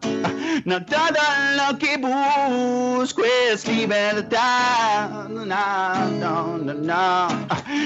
No 0.64 0.84
todo 0.86 1.22
lo 1.56 1.78
que 1.78 1.98
busco 1.98 3.22
es 3.50 3.66
libertad. 3.68 5.28
No, 5.28 5.44
no, 5.44 6.58
no, 6.58 6.74
no. 6.74 7.28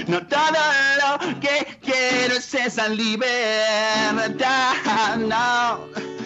No 0.06 0.26
todo 0.28 0.62
lo 1.00 1.40
que 1.40 1.78
quiero 1.82 2.36
es 2.36 2.54
esa 2.54 2.88
libertad. 2.88 4.74
No. 5.18 6.21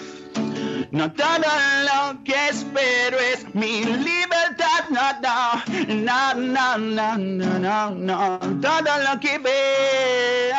No 0.97 1.13
todo 1.13 1.29
lo 1.37 2.25
que 2.25 2.49
espero 2.49 3.19
es 3.19 3.55
mi 3.55 3.85
libertad. 3.85 4.89
da 5.07 5.21
da 5.23 5.63
na 6.07 6.33
na 6.35 6.77
na 6.77 7.17
na 7.17 7.59
na 7.59 7.91
na 7.91 8.39
da 8.65 8.81
da 8.87 8.95
lucky 9.05 9.39
bee 9.45 10.51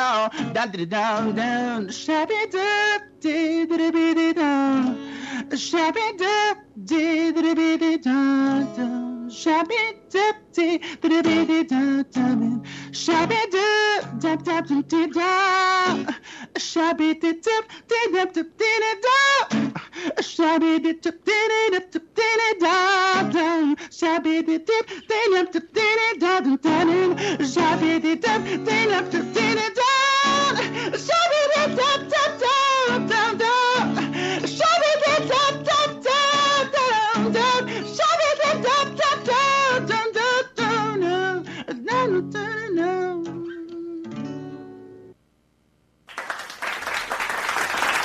da 0.54 0.66
da 0.66 0.86
da 0.94 1.32
da 1.40 1.92
shabby 1.92 2.42
da 2.54 3.00
dee 3.22 3.66
dee 3.70 3.92
dee 3.92 4.14
dee 4.20 4.34
da 4.34 4.52
shabby 5.58 6.06
da 6.22 6.36
dee 6.90 7.32
dee 7.36 7.54
dee 7.56 7.78
dee 7.84 7.98
da 8.06 8.18
da 8.78 8.88
shabby 9.42 9.82
da 10.14 10.26
dee 10.56 10.78
dee 11.02 11.22
dee 11.28 11.46
dee 11.50 11.64
da 11.70 11.82
da 12.14 12.50
shabby 13.04 13.42
da 13.56 13.68
da 14.22 14.36
da 14.48 14.62
da 14.70 14.82
da 14.92 15.02
da 15.18 15.32
shabby 16.70 17.10
da 17.22 17.32
da 17.46 17.58
da 17.90 18.24
da 18.36 18.44
da 18.64 18.92
da 19.06 20.22
shabby 20.22 20.80
da 20.84 20.92
da 21.04 21.12
da 21.26 21.38
da 21.74 22.54
da 22.62 22.76
da 23.34 23.76
shabby 24.00 24.37
dip 24.44 24.66
dip 24.66 24.88
then 25.08 25.38
up 25.38 25.52
to 25.52 25.60
then 25.60 25.98
it 26.10 26.20
down 26.20 26.58
down 26.58 27.18
shabby 27.46 28.00
dip 28.00 28.22
then 28.22 28.92
up 28.94 29.10
to 29.12 29.22
then 29.22 29.58
it 29.58 29.76
down 29.82 30.56
shabby 31.06 31.42
dip 31.56 31.78
dip 31.78 32.10
dip 32.10 32.42
down 32.42 33.08
down 33.38 33.57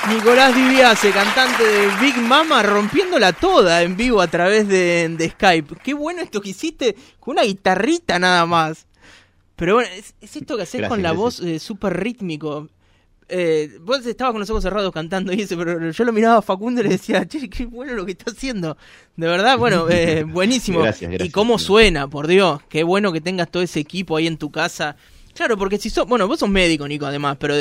Nicolás 0.09 0.53
Diviase, 0.53 1.11
cantante 1.11 1.63
de 1.63 1.87
Big 2.01 2.17
Mama, 2.17 2.61
rompiéndola 2.61 3.31
toda 3.31 3.83
en 3.83 3.95
vivo 3.95 4.19
a 4.19 4.27
través 4.27 4.67
de, 4.67 5.07
de, 5.07 5.29
Skype. 5.29 5.75
Qué 5.81 5.93
bueno 5.93 6.21
esto 6.21 6.41
que 6.41 6.49
hiciste 6.49 6.95
con 7.21 7.33
una 7.33 7.43
guitarrita 7.43 8.19
nada 8.19 8.45
más. 8.45 8.85
Pero 9.55 9.75
bueno, 9.75 9.89
es, 9.95 10.13
es 10.19 10.35
esto 10.35 10.57
que 10.57 10.63
haces 10.63 10.81
Gracias, 10.81 10.89
con 10.89 11.01
la 11.01 11.13
gracias. 11.13 11.39
voz 11.39 11.39
eh, 11.39 11.57
súper 11.57 11.97
rítmico. 11.97 12.67
Eh, 13.29 13.77
vos 13.81 14.05
estabas 14.05 14.33
con 14.33 14.41
los 14.41 14.49
ojos 14.49 14.63
cerrados 14.63 14.91
cantando 14.91 15.31
y 15.31 15.41
eso, 15.41 15.57
pero 15.57 15.89
yo 15.89 16.03
lo 16.03 16.11
miraba 16.11 16.37
a 16.37 16.41
Facundo 16.41 16.81
y 16.81 16.83
le 16.83 16.89
decía, 16.89 17.25
che, 17.25 17.49
qué 17.49 17.65
bueno 17.65 17.93
lo 17.93 18.05
que 18.05 18.11
está 18.11 18.31
haciendo. 18.31 18.77
De 19.15 19.27
verdad, 19.27 19.57
bueno, 19.57 19.87
eh, 19.89 20.23
buenísimo. 20.23 20.81
Gracias, 20.81 21.09
gracias. 21.09 21.29
y 21.29 21.31
cómo 21.31 21.57
suena, 21.57 22.09
por 22.09 22.27
Dios. 22.27 22.61
Qué 22.67 22.83
bueno 22.83 23.13
que 23.13 23.21
tengas 23.21 23.49
todo 23.49 23.63
ese 23.63 23.79
equipo 23.79 24.17
ahí 24.17 24.27
en 24.27 24.37
tu 24.37 24.51
casa. 24.51 24.97
Claro, 25.33 25.57
porque 25.57 25.79
si 25.79 25.89
sos, 25.89 26.07
bueno, 26.07 26.27
vos 26.27 26.39
sos 26.39 26.49
médico, 26.49 26.87
Nico, 26.87 27.05
además, 27.05 27.37
pero 27.39 27.55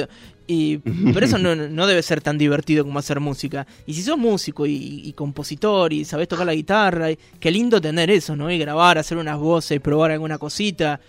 y 0.53 0.79
pero 1.15 1.27
eso 1.27 1.39
no, 1.39 1.55
no 1.55 1.87
debe 1.87 2.03
ser 2.03 2.21
tan 2.21 2.39
divertido 2.39 2.85
como 2.85 2.99
hacer 2.99 3.21
música. 3.21 3.67
Y 3.87 3.95
si 3.95 4.03
sos 4.03 4.19
músico 4.19 4.67
y, 4.67 5.03
y 5.05 5.13
compositor 5.15 5.93
y 5.93 6.05
sabés 6.05 6.29
tocar 6.29 6.47
la 6.47 6.55
guitarra, 6.55 7.11
y, 7.11 7.19
qué 7.41 7.51
lindo 7.51 7.81
tener 7.81 8.11
eso, 8.11 8.37
¿no? 8.37 8.51
Y 8.51 8.59
grabar, 8.59 8.99
hacer 8.99 9.19
unas 9.19 9.39
voces, 9.39 9.81
probar 9.81 10.11
alguna 10.13 10.39
cosita. 10.39 11.01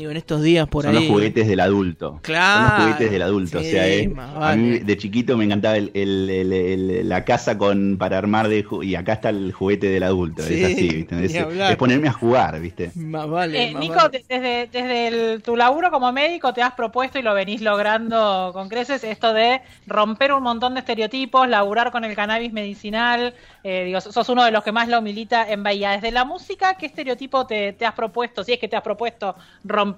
Digo, 0.00 0.12
en 0.12 0.16
estos 0.16 0.40
días 0.42 0.66
por 0.66 0.84
Son 0.84 0.96
ahí. 0.96 1.02
los 1.04 1.12
juguetes 1.12 1.46
del 1.46 1.60
adulto. 1.60 2.20
Claro. 2.22 2.54
Son 2.54 2.62
los 2.78 2.84
juguetes 2.86 3.10
del 3.12 3.20
adulto. 3.22 3.58
o 3.58 3.62
sea, 3.62 3.86
eh, 3.86 4.10
a 4.36 4.56
mí 4.56 4.78
de 4.78 4.96
chiquito 4.96 5.36
me 5.36 5.44
encantaba 5.44 5.76
el, 5.76 5.90
el- 5.92 6.30
el- 6.30 6.52
el- 6.54 7.08
la 7.08 7.22
casa 7.26 7.58
con 7.58 7.98
para 7.98 8.16
armar 8.16 8.48
de 8.48 8.64
y 8.82 8.94
acá 8.94 9.12
está 9.12 9.28
el 9.28 9.52
juguete 9.52 9.88
del 9.88 10.02
adulto. 10.02 10.42
Sí, 10.42 10.54
es 10.64 10.72
así, 10.72 11.06
Es, 11.10 11.76
ponerme 11.76 12.08
a 12.08 12.12
jugar, 12.12 12.58
¿viste? 12.60 12.90
Más 12.94 13.28
vale. 13.28 13.62
Eh, 13.68 13.72
más 13.72 13.80
Nico, 13.82 13.94
vale. 13.96 14.24
desde, 14.26 14.68
desde 14.72 15.08
el- 15.08 15.42
tu 15.42 15.54
laburo 15.54 15.90
como 15.90 16.10
médico 16.12 16.54
te 16.54 16.62
has 16.62 16.72
propuesto 16.72 17.18
y 17.18 17.22
lo 17.22 17.34
venís 17.34 17.60
logrando 17.60 18.50
con 18.54 18.70
creces 18.70 19.04
esto 19.04 19.34
de 19.34 19.60
romper 19.86 20.32
un 20.32 20.42
montón 20.42 20.72
de 20.74 20.80
estereotipos, 20.80 21.46
laburar 21.46 21.90
con 21.90 22.04
el 22.06 22.14
cannabis 22.16 22.54
medicinal. 22.54 23.34
eh, 23.62 23.84
digo, 23.84 24.00
sos 24.00 24.26
uno 24.30 24.42
de 24.44 24.50
los 24.50 24.64
que 24.64 24.72
más 24.72 24.88
lo 24.88 25.02
milita 25.02 25.46
en 25.50 25.62
Bahía. 25.62 25.90
Desde 25.90 26.10
la 26.12 26.24
música, 26.24 26.74
¿qué 26.78 26.86
estereotipo 26.86 27.46
te, 27.46 27.74
te 27.74 27.84
has 27.84 27.92
propuesto, 27.92 28.42
si 28.42 28.54
es 28.54 28.58
que 28.58 28.68
te 28.68 28.76
has 28.76 28.82
propuesto 28.82 29.34
romper? 29.64 29.89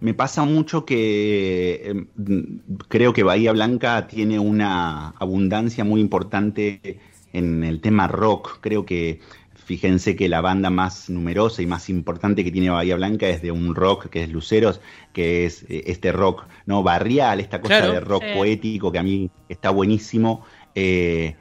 Me 0.00 0.12
pasa 0.12 0.44
mucho 0.44 0.84
que 0.84 1.82
eh, 1.84 1.94
mm, 2.16 2.74
creo 2.88 3.12
que 3.12 3.22
Bahía 3.22 3.52
Blanca 3.52 4.06
tiene 4.06 4.38
una 4.38 5.10
abundancia 5.10 5.84
muy 5.84 6.00
importante 6.00 7.00
en 7.32 7.64
el 7.64 7.80
tema 7.80 8.06
rock. 8.08 8.58
Creo 8.60 8.84
que, 8.84 9.20
fíjense 9.54 10.14
que 10.14 10.28
la 10.28 10.42
banda 10.42 10.68
más 10.68 11.08
numerosa 11.08 11.62
y 11.62 11.66
más 11.66 11.88
importante 11.88 12.44
que 12.44 12.50
tiene 12.50 12.68
Bahía 12.70 12.96
Blanca 12.96 13.28
es 13.28 13.40
de 13.40 13.50
un 13.50 13.74
rock 13.74 14.08
que 14.10 14.24
es 14.24 14.30
Luceros, 14.30 14.80
que 15.14 15.46
es 15.46 15.62
eh, 15.70 15.84
este 15.86 16.12
rock 16.12 16.44
no 16.66 16.82
barrial, 16.82 17.40
esta 17.40 17.60
cosa 17.62 17.78
Claro. 17.78 17.92
de 17.94 18.00
rock 18.00 18.24
Sí. 18.24 18.34
poético 18.36 18.92
que 18.92 18.98
a 18.98 19.02
mí 19.02 19.30
está 19.48 19.70
buenísimo. 19.70 20.44
Eh, 20.74 21.36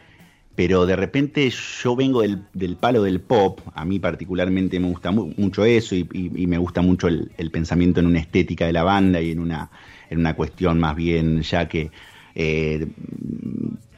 pero 0.56 0.86
de 0.86 0.96
repente 0.96 1.50
yo 1.50 1.96
vengo 1.96 2.22
del, 2.22 2.44
del 2.54 2.76
palo 2.78 3.04
del 3.04 3.22
pop, 3.22 3.60
a 3.74 3.86
mí 3.86 4.00
particularmente 4.00 4.80
me 4.80 4.88
gusta 4.90 5.12
mu- 5.12 5.34
mucho 5.38 5.66
eso 5.66 5.96
y, 5.96 6.06
me 6.48 6.58
gusta 6.58 6.82
mucho 6.82 7.08
el, 7.08 7.32
el 7.38 7.52
pensamiento 7.52 8.00
en 8.00 8.08
una 8.08 8.20
estética 8.20 8.66
de 8.68 8.74
la 8.74 8.84
banda 8.84 9.20
y 9.22 9.32
en 9.32 9.40
una, 9.40 9.72
en 10.10 10.20
una 10.20 10.36
cuestión 10.36 10.80
más 10.80 10.96
bien 10.96 11.42
ya 11.42 11.68
que 11.68 11.92
eh, 12.36 12.88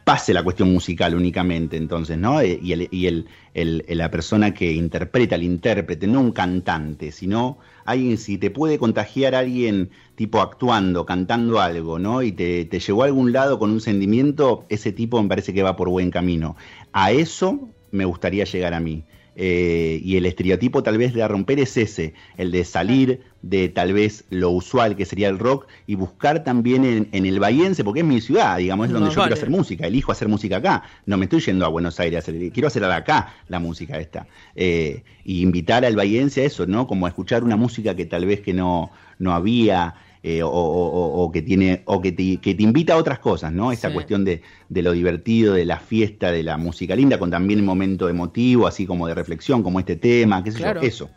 pase 0.06 0.34
la 0.34 0.44
cuestión 0.44 0.72
musical 0.72 1.16
únicamente, 1.16 1.78
entonces, 1.78 2.18
¿no? 2.18 2.40
Eh, 2.42 2.60
Y, 2.62 2.74
el, 2.74 2.88
y 2.92 3.08
el, 3.08 3.86
la 3.90 4.12
persona 4.12 4.54
que 4.54 4.72
interpreta, 4.74 5.36
el 5.36 5.44
intérprete, 5.44 6.08
no 6.08 6.22
un 6.22 6.32
cantante, 6.32 7.12
sino 7.12 7.58
alguien, 7.86 8.18
si 8.18 8.38
te 8.38 8.52
puede 8.52 8.78
contagiar 8.80 9.36
alguien 9.36 9.90
tipo 10.16 10.42
actuando, 10.42 11.06
cantando 11.06 11.60
algo, 11.60 12.00
¿no? 12.00 12.22
Y 12.24 12.32
te, 12.32 12.66
te 12.66 12.80
llevó 12.80 13.04
a 13.04 13.08
algún 13.08 13.34
lado 13.34 13.60
con 13.60 13.72
un 13.72 13.82
sentimiento, 13.82 14.66
ese 14.70 14.92
tipo 14.94 15.22
me 15.22 15.30
parece 15.30 15.54
que 15.54 15.64
va 15.64 15.76
por 15.76 15.90
buen 15.90 16.12
camino. 16.12 16.56
A 16.94 17.12
eso 17.12 17.70
me 17.92 18.06
gustaría 18.06 18.46
llegar 18.46 18.74
a 18.74 18.80
mí. 18.80 19.04
Eh, 19.38 20.00
y 20.02 20.16
el 20.16 20.26
estereotipo 20.26 20.82
tal 20.82 20.98
vez 20.98 21.14
de 21.14 21.28
romper 21.28 21.60
es 21.60 21.76
ese, 21.76 22.14
el 22.38 22.52
de 22.52 22.64
salir 22.64 23.22
de 23.42 23.68
tal 23.68 23.92
vez 23.92 24.24
lo 24.30 24.50
usual 24.50 24.96
que 24.96 25.06
sería 25.06 25.28
el 25.28 25.38
rock 25.38 25.68
y 25.86 25.96
buscar 25.96 26.44
también 26.44 27.10
en, 27.12 27.26
el 27.26 27.40
Bahiense, 27.40 27.84
porque 27.84 28.00
es 28.00 28.06
mi 28.06 28.22
ciudad, 28.22 28.58
digamos, 28.58 28.88
es 28.88 28.94
donde 28.94 29.10
yo 29.10 29.22
quiero 29.22 29.34
hacer 29.34 29.50
música, 29.50 29.86
elijo 29.86 30.12
hacer 30.12 30.30
música 30.30 30.58
acá, 30.58 30.84
no 31.06 31.18
me 31.18 31.26
estoy 31.26 31.42
yendo 31.42 31.66
a 31.66 31.68
Buenos 31.68 32.00
Aires, 32.00 32.16
a 32.16 32.20
hacer, 32.20 32.52
quiero 32.52 32.68
hacer 32.68 32.84
acá 32.86 33.36
la 33.50 33.60
música 33.60 34.00
esta. 34.00 34.26
Eh, 34.56 35.04
y 35.26 35.42
invitar 35.42 35.84
al 35.86 35.96
Bahiense 35.96 36.42
a 36.42 36.46
eso, 36.46 36.66
¿no? 36.66 36.88
Como 36.88 37.06
a 37.06 37.10
escuchar 37.10 37.44
una 37.44 37.58
música 37.58 37.96
que 37.96 38.06
tal 38.06 38.26
vez 38.26 38.40
que 38.40 38.54
no, 38.54 38.90
no 39.20 39.34
había, 39.34 39.96
eh, 40.28 40.42
o, 40.44 41.30
que 41.32 41.44
tiene 41.44 41.84
o 41.86 42.02
que 42.02 42.12
te, 42.12 42.38
que 42.38 42.56
te, 42.56 42.64
invita 42.64 42.96
a 42.96 42.98
otras 42.98 43.20
cosas, 43.20 43.54
¿no? 43.54 43.72
Esa 43.72 43.94
cuestión 43.94 44.26
de, 44.26 44.42
de, 44.70 44.82
lo 44.82 44.92
divertido, 44.92 45.54
de 45.54 45.66
la 45.66 45.80
fiesta, 45.80 46.32
de 46.32 46.42
la 46.42 46.58
música 46.58 46.96
linda, 46.96 47.20
con 47.20 47.30
también 47.30 47.60
un 47.60 47.68
momento 47.68 48.10
emotivo, 48.10 48.66
así 48.66 48.88
como 48.88 49.08
de 49.08 49.14
reflexión, 49.14 49.62
como 49.62 49.80
este 49.80 49.98
tema, 49.98 50.44
qué 50.44 50.52
sé 50.52 50.62
yo, 50.62 50.82
eso 50.82 51.12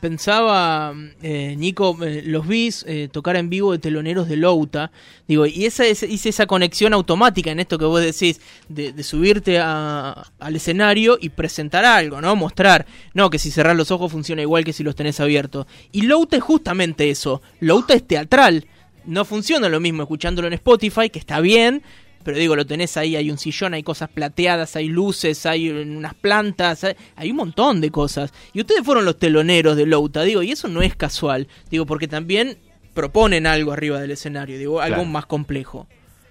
pensaba, 0.00 0.94
eh, 1.22 1.54
Nico, 1.56 1.96
eh, 2.02 2.22
los 2.24 2.46
bis 2.46 2.84
eh, 2.88 3.08
tocar 3.10 3.36
en 3.36 3.50
vivo 3.50 3.72
de 3.72 3.78
teloneros 3.78 4.28
de 4.28 4.36
Louta, 4.36 4.90
digo, 5.26 5.46
y 5.46 5.66
esa 5.66 5.84
es, 5.86 6.02
esa 6.02 6.46
conexión 6.46 6.92
automática 6.94 7.50
en 7.50 7.60
esto 7.60 7.78
que 7.78 7.84
vos 7.84 8.00
decís, 8.00 8.40
de, 8.68 9.02
subirte 9.02 9.58
al 9.58 10.56
escenario 10.56 11.18
y 11.20 11.30
presentar 11.30 11.84
algo, 11.84 12.20
¿no? 12.20 12.36
Mostrar, 12.36 12.86
no, 13.14 13.30
que 13.30 13.38
si 13.38 13.50
cerrás 13.50 13.76
los 13.76 13.90
ojos 13.90 14.12
funciona 14.12 14.42
igual 14.42 14.64
que 14.64 14.72
si 14.72 14.82
los 14.82 14.96
tenés 14.96 15.20
abiertos. 15.20 15.66
Y 15.92 16.02
Louta 16.02 16.36
es 16.36 16.42
justamente 16.42 17.10
eso, 17.10 17.42
Louta 17.60 17.94
es 17.94 18.06
teatral, 18.06 18.66
no 19.04 19.24
funciona 19.24 19.68
lo 19.68 19.80
mismo 19.80 20.02
escuchándolo 20.02 20.48
en 20.48 20.54
Spotify, 20.54 21.10
que 21.10 21.18
está 21.18 21.40
bien, 21.40 21.82
pero 22.28 22.36
digo, 22.36 22.54
lo 22.54 22.66
tenés 22.66 22.98
ahí, 22.98 23.16
hay 23.16 23.30
un 23.30 23.38
sillón, 23.38 23.72
hay 23.72 23.82
cosas 23.82 24.10
plateadas, 24.10 24.76
hay 24.76 24.88
luces, 24.88 25.46
hay 25.46 25.70
unas 25.70 26.12
plantas, 26.12 26.84
hay, 27.16 27.30
un 27.30 27.36
montón 27.38 27.80
de 27.80 27.90
cosas. 27.90 28.34
Y 28.52 28.60
ustedes 28.60 28.84
fueron 28.84 29.06
los 29.06 29.16
teloneros 29.18 29.78
de 29.78 29.86
Louta, 29.86 30.24
digo, 30.24 30.42
y 30.42 30.52
eso 30.52 30.68
no 30.68 30.82
es 30.82 30.94
casual, 30.94 31.48
digo, 31.70 31.86
porque 31.86 32.06
también 32.06 32.58
proponen 32.92 33.46
algo 33.46 33.72
arriba 33.72 33.98
del 33.98 34.10
escenario, 34.10 34.58
digo, 34.58 34.82
algo 34.82 35.06
más 35.06 35.24
complejo. 35.24 35.86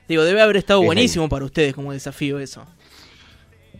Digo, 0.08 0.24
debe 0.24 0.40
haber 0.40 0.58
estado 0.58 0.84
buenísimo 0.84 1.30
para 1.30 1.46
ustedes 1.46 1.74
como 1.74 1.92
desafío 1.92 2.38
eso. 2.38 2.64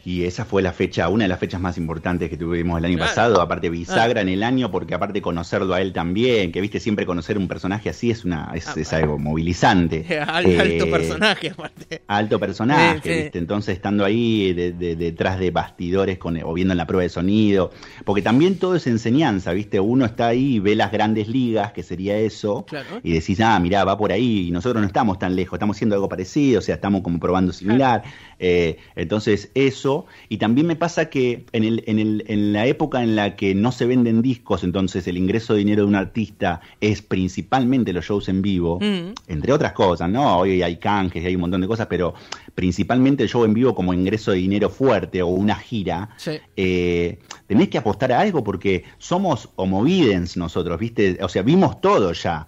Y 0.06 0.24
esa 0.24 0.46
fue 0.46 0.62
la 0.62 0.72
fecha, 0.72 1.10
una 1.10 1.26
de 1.26 1.28
las 1.28 1.40
fechas 1.40 1.60
más 1.60 1.78
importantes 1.78 2.30
que 2.30 2.38
tuvimos 2.38 2.78
el 2.78 2.86
año 2.86 2.98
pasado, 2.98 3.42
aparte 3.42 3.70
bisagra 3.70 4.22
en 4.22 4.30
el 4.30 4.44
año, 4.44 4.72
porque 4.72 4.94
aparte 4.94 5.22
conocerlo 5.22 5.74
a 5.74 5.82
él 5.82 5.94
también, 5.94 6.52
que 6.52 6.62
viste 6.62 6.80
siempre 6.80 7.06
conocer 7.06 7.38
un 7.38 7.48
personaje 7.48 7.90
así 7.90 8.12
es 8.12 8.24
una 8.24 8.52
es, 8.54 8.68
ah, 8.68 8.98
algo 8.98 9.18
movilizante. 9.18 10.06
alto 10.28 10.50
eh, 10.50 10.88
personaje 10.90 11.50
aparte. 11.50 12.02
Alto 12.08 12.40
personaje, 12.40 13.24
viste, 13.24 13.38
entonces 13.38 13.76
estando 13.76 14.06
ahí 14.06 14.54
detrás 14.54 15.40
de 15.40 15.52
bastidores 15.52 16.18
con, 16.18 16.42
o 16.42 16.54
viendo 16.54 16.74
en 16.74 16.78
la 16.78 16.88
prueba 16.88 17.04
de 17.04 17.10
sonido, 17.10 17.72
porque 18.06 18.22
también 18.22 18.58
todo 18.58 18.76
es 18.76 18.88
enseñanza, 18.88 19.52
viste, 19.52 19.80
uno 19.80 20.06
está 20.06 20.28
ahí 20.28 20.56
y 20.56 20.60
ve 20.60 20.76
las 20.76 20.92
grandes 20.92 21.28
ligas, 21.28 21.74
que 21.74 21.84
sería 21.84 22.18
eso, 22.18 22.66
y 23.04 23.14
decís, 23.14 23.40
ah, 23.42 23.60
mirá, 23.60 23.84
va 23.84 23.98
por 23.98 24.12
ahí, 24.12 24.48
y 24.48 24.52
nosotros 24.52 24.82
no 24.82 24.88
estamos 24.88 25.20
tan 25.20 25.36
lejos, 25.36 25.58
estamos 25.58 25.76
haciendo 25.76 25.96
algo 25.96 26.08
parecido, 26.08 26.60
o 26.60 26.62
sea, 26.62 26.76
estamos 26.76 27.02
como 27.02 27.20
probando 27.20 27.52
similar. 27.52 28.04
Eh, 28.40 28.78
entonces, 28.96 29.50
eso 29.56 29.87
y 30.30 30.38
también 30.38 30.68
me 30.68 30.76
pasa 30.76 31.10
que 31.10 31.46
en, 31.52 31.64
el, 31.64 31.84
en, 31.88 32.00
el, 32.00 32.24
en 32.28 32.54
la 32.54 32.66
época 32.66 33.04
en 33.04 33.16
la 33.16 33.36
que 33.36 33.56
no 33.56 33.72
se 33.72 33.86
venden 33.86 34.22
discos, 34.22 34.64
entonces 34.64 35.08
el 35.08 35.18
ingreso 35.18 35.54
de 35.54 35.60
dinero 35.60 35.84
de 35.84 35.88
un 35.88 35.96
artista 35.96 36.62
es 36.82 37.02
principalmente 37.02 37.94
los 37.94 38.06
shows 38.06 38.30
en 38.30 38.42
vivo, 38.42 38.80
mm. 38.80 39.14
entre 39.28 39.54
otras 39.54 39.74
cosas, 39.74 40.10
¿no? 40.10 40.40
Hoy 40.40 40.62
hay 40.62 40.78
canjes 40.78 41.24
y 41.24 41.28
hay 41.28 41.36
un 41.36 41.42
montón 41.42 41.62
de 41.62 41.68
cosas, 41.68 41.88
pero 41.88 42.14
principalmente 42.56 43.24
el 43.24 43.30
show 43.30 43.44
en 43.46 43.54
vivo 43.54 43.74
como 43.76 43.94
ingreso 43.94 44.32
de 44.32 44.38
dinero 44.38 44.70
fuerte 44.70 45.22
o 45.22 45.28
una 45.28 45.56
gira, 45.56 46.10
eh, 46.56 47.20
tenés 47.48 47.70
que 47.70 47.78
apostar 47.78 48.12
a 48.12 48.20
algo 48.20 48.44
porque 48.44 48.84
somos 48.98 49.50
homovidens 49.56 50.38
nosotros, 50.38 50.80
¿viste? 50.80 51.18
O 51.22 51.30
sea, 51.30 51.42
vimos 51.42 51.82
todo 51.82 52.12
ya. 52.14 52.48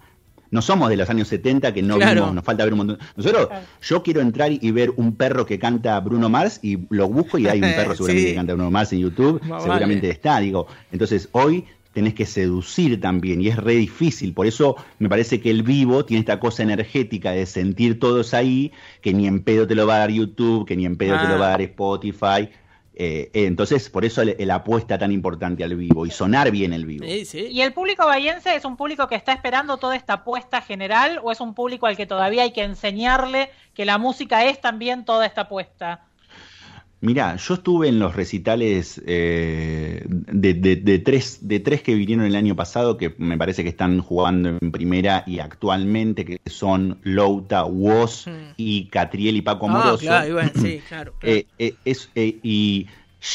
No 0.50 0.62
somos 0.62 0.88
de 0.88 0.96
los 0.96 1.08
años 1.08 1.28
70 1.28 1.72
que 1.72 1.82
no 1.82 1.98
vimos, 1.98 2.34
nos 2.34 2.44
falta 2.44 2.64
ver 2.64 2.72
un 2.72 2.78
montón. 2.78 2.98
Nosotros, 3.16 3.48
yo 3.82 4.02
quiero 4.02 4.20
entrar 4.20 4.50
y 4.52 4.70
ver 4.70 4.92
un 4.96 5.14
perro 5.14 5.46
que 5.46 5.58
canta 5.58 5.98
Bruno 6.00 6.28
Mars 6.28 6.58
y 6.62 6.78
lo 6.90 7.08
busco 7.08 7.38
y 7.38 7.46
hay 7.46 7.62
un 7.62 7.70
perro 7.70 7.94
seguramente 7.96 8.28
que 8.28 8.34
canta 8.34 8.54
Bruno 8.54 8.70
Mars 8.70 8.92
en 8.92 9.00
YouTube, 9.00 9.40
seguramente 9.60 10.10
está, 10.10 10.40
digo. 10.40 10.66
Entonces, 10.90 11.28
hoy 11.32 11.64
tenés 11.92 12.14
que 12.14 12.26
seducir 12.26 13.00
también 13.00 13.40
y 13.40 13.48
es 13.48 13.56
re 13.56 13.74
difícil. 13.74 14.32
Por 14.32 14.46
eso 14.46 14.76
me 14.98 15.08
parece 15.08 15.40
que 15.40 15.50
el 15.50 15.62
vivo 15.62 16.04
tiene 16.04 16.20
esta 16.20 16.38
cosa 16.38 16.62
energética 16.62 17.32
de 17.32 17.46
sentir 17.46 17.98
todos 17.98 18.34
ahí, 18.34 18.72
que 19.00 19.12
ni 19.12 19.26
en 19.26 19.42
pedo 19.42 19.66
te 19.66 19.74
lo 19.74 19.86
va 19.86 19.96
a 19.96 19.98
dar 20.00 20.10
YouTube, 20.10 20.66
que 20.66 20.76
ni 20.76 20.86
en 20.86 20.96
pedo 20.96 21.18
te 21.20 21.28
lo 21.28 21.38
va 21.38 21.46
a 21.46 21.50
dar 21.50 21.62
Spotify. 21.62 22.48
Eh, 23.02 23.30
eh, 23.32 23.46
entonces, 23.46 23.88
por 23.88 24.04
eso 24.04 24.22
la 24.22 24.56
apuesta 24.56 24.98
tan 24.98 25.10
importante 25.10 25.64
al 25.64 25.74
vivo 25.74 26.04
y 26.04 26.10
sonar 26.10 26.50
bien 26.50 26.74
el 26.74 26.84
vivo. 26.84 27.06
¿Y 27.06 27.62
el 27.62 27.72
público 27.72 28.04
bahiense 28.04 28.54
es 28.54 28.66
un 28.66 28.76
público 28.76 29.08
que 29.08 29.14
está 29.14 29.32
esperando 29.32 29.78
toda 29.78 29.96
esta 29.96 30.12
apuesta 30.12 30.60
general 30.60 31.18
o 31.22 31.32
es 31.32 31.40
un 31.40 31.54
público 31.54 31.86
al 31.86 31.96
que 31.96 32.04
todavía 32.04 32.42
hay 32.42 32.52
que 32.52 32.62
enseñarle 32.62 33.48
que 33.72 33.86
la 33.86 33.96
música 33.96 34.44
es 34.44 34.60
también 34.60 35.06
toda 35.06 35.24
esta 35.24 35.42
apuesta? 35.42 36.09
Mirá, 37.02 37.36
yo 37.36 37.54
estuve 37.54 37.88
en 37.88 37.98
los 37.98 38.14
recitales 38.14 39.00
eh, 39.06 40.04
de, 40.06 40.98
tres, 40.98 41.38
de 41.48 41.60
tres 41.60 41.82
que 41.82 41.94
vinieron 41.94 42.26
el 42.26 42.36
año 42.36 42.54
pasado, 42.54 42.98
que 42.98 43.14
me 43.16 43.38
parece 43.38 43.62
que 43.62 43.70
están 43.70 44.00
jugando 44.00 44.50
en 44.50 44.70
primera 44.70 45.24
y 45.26 45.38
actualmente, 45.38 46.26
que 46.26 46.40
son 46.44 46.98
Louta, 47.02 47.64
Woz 47.64 48.26
y 48.58 48.88
Catriel 48.88 49.36
y 49.36 49.40
Paco 49.40 49.66
ah, 49.66 49.70
Amoroso. 49.70 49.98
claro, 49.98 50.40
sí, 50.54 50.82
claro. 50.88 51.14
y 52.42 52.86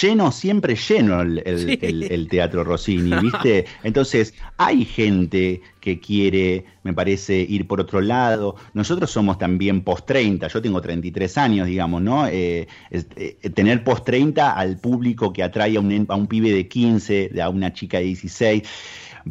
lleno, 0.01 0.31
siempre 0.31 0.75
lleno 0.75 1.21
el, 1.21 2.27
teatro 2.29 2.63
Rossini, 2.63 3.15
¿viste? 3.21 3.65
Entonces, 3.83 4.33
hay 4.57 4.85
gente 4.85 5.61
que 5.79 5.99
quiere, 5.99 6.65
me 6.83 6.93
parece, 6.93 7.37
ir 7.37 7.67
por 7.67 7.79
otro 7.79 8.01
lado. 8.01 8.55
Nosotros 8.73 9.11
somos 9.11 9.37
también 9.37 9.81
post 9.81 10.05
30, 10.07 10.47
yo 10.47 10.61
tengo 10.61 10.81
33 10.81 11.37
años, 11.37 11.67
digamos, 11.67 12.01
¿no? 12.01 12.27
Eh, 12.27 12.67
eh, 12.91 13.49
tener 13.53 13.83
post 13.83 14.05
30 14.05 14.51
al 14.51 14.79
público 14.79 15.31
que 15.31 15.43
atrae 15.43 15.77
a 15.77 15.79
un, 15.79 16.05
a 16.09 16.15
un 16.15 16.27
pibe 16.27 16.51
de 16.51 16.67
15, 16.67 17.31
a 17.41 17.49
una 17.49 17.73
chica 17.73 17.99
de 17.99 18.05
16 18.05 18.63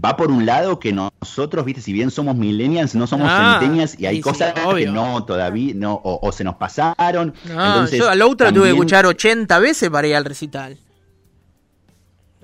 va 0.02 0.16
por 0.16 0.30
un 0.30 0.46
lado 0.46 0.78
que 0.78 0.92
nosotros, 0.92 1.64
viste, 1.64 1.80
si 1.80 1.92
bien 1.92 2.10
somos 2.10 2.36
millennials, 2.36 2.94
no 2.94 3.06
somos 3.06 3.28
ah, 3.30 3.60
y 3.98 4.06
hay 4.06 4.20
cosas 4.20 4.52
que 4.52 4.86
no 4.86 5.24
todavía, 5.24 5.74
no, 5.74 6.00
o, 6.02 6.32
se 6.32 6.44
nos 6.44 6.56
pasaron. 6.56 7.34
yo 7.44 8.08
a 8.08 8.14
la 8.14 8.26
otra 8.26 8.52
tuve 8.52 8.64
que 8.64 8.70
escuchar 8.70 9.06
80 9.06 9.58
veces 9.58 9.90
para 9.90 10.06
ir 10.06 10.16
al 10.16 10.24
recital. 10.24 10.78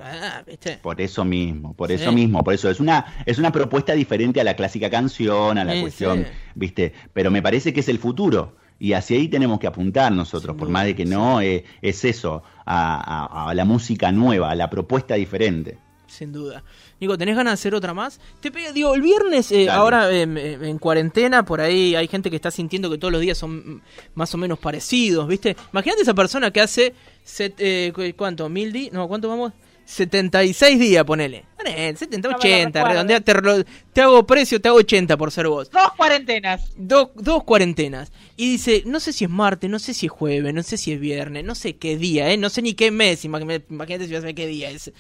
Ah, 0.03 0.43
¿viste? 0.47 0.79
Por 0.83 0.99
eso 1.01 1.27
mismo, 1.27 1.75
por 1.75 1.93
eso 1.93 2.11
mismo, 2.11 2.43
por 2.43 2.55
eso 2.55 2.71
es 2.71 2.81
una 2.81 3.23
es 3.27 3.39
una 3.39 3.53
propuesta 3.53 3.93
diferente 3.93 4.41
a 4.41 4.45
la 4.45 4.57
clásica 4.57 4.89
canción, 4.89 5.59
a 5.59 5.65
la 5.65 5.79
cuestión, 5.79 6.27
¿viste? 6.55 6.95
Pero 7.13 7.31
me 7.31 7.43
parece 7.43 7.75
que 7.75 7.81
es 7.81 7.89
el 7.89 7.99
futuro 7.99 8.57
y 8.79 8.95
hacia 8.95 9.19
ahí 9.19 9.29
tenemos 9.29 9.61
que 9.61 9.67
apuntar 9.67 10.11
nosotros, 10.11 10.57
por 10.57 10.71
más 10.71 10.87
de 10.87 10.97
que 10.97 11.05
no 11.05 11.43
eh, 11.43 11.65
es 11.83 12.03
eso, 12.07 12.43
a, 12.65 13.53
la 13.55 13.65
música 13.67 14.11
nueva, 14.11 14.51
a 14.51 14.55
la 14.55 14.71
propuesta 14.71 15.17
diferente. 15.17 15.77
Sin 16.11 16.33
duda. 16.33 16.65
Nico, 16.99 17.17
¿tenés 17.17 17.37
ganas 17.37 17.53
de 17.53 17.55
hacer 17.55 17.75
otra 17.75 17.95
más? 17.95 18.21
Te 18.41 18.51
digo, 18.73 18.95
el 18.95 19.01
viernes, 19.01 19.53
eh, 19.53 19.71
ahora 19.71 20.11
em, 20.13 20.37
em, 20.37 20.65
en 20.65 20.79
cuarentena, 20.79 21.45
por 21.45 21.61
ahí 21.61 21.95
hay 21.95 22.09
gente 22.09 22.31
que 22.31 22.37
está 22.37 22.51
sintiendo 22.51 22.91
que 22.91 22.99
todos 22.99 23.13
los 23.13 23.21
días 23.21 23.39
son 23.39 23.81
más 24.15 24.35
o 24.35 24.39
menos 24.39 24.59
parecidos, 24.59 25.29
¿viste? 25.29 25.57
Imagínate 25.73 26.03
esa 26.03 26.15
persona 26.15 26.51
que 26.51 26.61
hace, 26.61 26.95
eh, 27.39 28.13
¿cuánto? 28.17 28.49
¿Mil 28.49 28.73
días? 28.73 28.93
No, 28.93 29.07
¿cuánto 29.07 29.29
vamos? 29.29 29.53
76 29.85 30.79
días, 30.79 31.05
ponele. 31.05 31.45
70, 31.65 32.29
80, 32.29 32.85
redondea, 32.85 33.21
te, 33.21 34.01
hago 34.01 34.27
precio, 34.27 34.61
te 34.61 34.69
hago 34.69 34.79
80 34.79 35.17
por 35.17 35.31
ser 35.31 35.49
vos. 35.49 35.71
Dos 35.71 35.93
cuarentenas. 35.97 36.73
dos 36.77 37.45
cuarentenas. 37.45 38.13
Y 38.37 38.53
dice, 38.53 38.83
no 38.87 39.01
sé 39.01 39.13
si 39.13 39.25
es 39.25 39.31
martes, 39.31 39.69
no 39.69 39.79
sé 39.79 39.93
si 39.93 40.07
es 40.07 40.13
jueves, 40.13 40.55
no 40.55 40.63
sé 40.63 40.77
si 40.77 40.93
es 40.93 41.01
viernes, 41.01 41.45
no 41.45 41.55
sé 41.55 41.77
qué 41.77 41.97
día, 41.97 42.31
¿eh? 42.31 42.37
No 42.37 42.49
sé 42.51 42.63
ni 42.63 42.75
qué 42.75 42.91
mes, 42.91 43.25
imagínate 43.25 44.07
si 44.07 44.15
vas 44.15 44.23
a 44.23 44.27
ver 44.27 44.35
qué 44.35 44.47
día 44.47 44.71
es. 44.71 44.93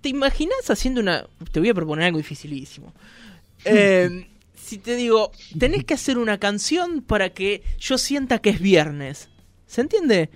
¿Te 0.00 0.08
imaginas 0.08 0.70
haciendo 0.70 1.00
una... 1.00 1.26
Te 1.52 1.60
voy 1.60 1.68
a 1.68 1.74
proponer 1.74 2.06
algo 2.06 2.18
dificilísimo. 2.18 2.92
Eh, 3.68 4.28
si 4.54 4.78
te 4.78 4.94
digo, 4.94 5.32
tenés 5.58 5.84
que 5.84 5.94
hacer 5.94 6.18
una 6.18 6.38
canción 6.38 7.00
para 7.00 7.30
que 7.30 7.64
yo 7.80 7.98
sienta 7.98 8.38
que 8.38 8.50
es 8.50 8.60
viernes. 8.60 9.28
¿Se 9.66 9.80
entiende? 9.80 10.30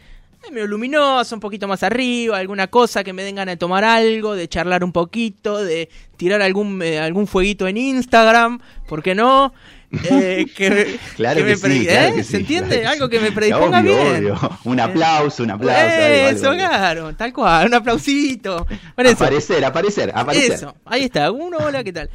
medio 0.50 0.66
luminoso, 0.66 1.34
un 1.34 1.40
poquito 1.40 1.68
más 1.68 1.82
arriba, 1.82 2.38
alguna 2.38 2.68
cosa 2.68 3.04
que 3.04 3.12
me 3.12 3.22
den 3.22 3.36
ganas 3.36 3.52
de 3.52 3.56
tomar 3.58 3.84
algo, 3.84 4.34
de 4.34 4.48
charlar 4.48 4.82
un 4.82 4.92
poquito, 4.92 5.62
de 5.62 5.90
tirar 6.16 6.42
algún, 6.42 6.82
eh, 6.82 6.98
algún 6.98 7.26
fueguito 7.26 7.68
en 7.68 7.76
Instagram, 7.76 8.60
¿por 8.88 9.02
qué 9.02 9.14
no? 9.14 9.52
Eh, 9.92 10.46
que, 10.54 10.98
claro 11.16 11.44
que, 11.44 11.56
sí, 11.56 11.86
¿eh? 11.88 12.22
¿Se 12.22 12.38
entiende? 12.38 12.86
Algo 12.86 13.08
que 13.08 13.18
me 13.18 13.32
predisponga 13.32 13.82
bien. 13.82 14.32
Un 14.64 14.80
aplauso, 14.80 15.42
un 15.42 15.50
aplauso. 15.50 15.82
Eso, 15.82 16.52
claro, 16.52 17.14
tal 17.16 17.32
cual, 17.32 17.66
un 17.66 17.74
aplausito. 17.74 18.66
aparecer, 18.96 19.64
aparecer, 19.64 20.12
aparecer. 20.14 20.52
Eso, 20.52 20.76
ahí 20.84 21.04
está, 21.04 21.30
uno, 21.32 21.58
hola, 21.58 21.82
¿qué 21.82 21.92
tal? 21.92 22.08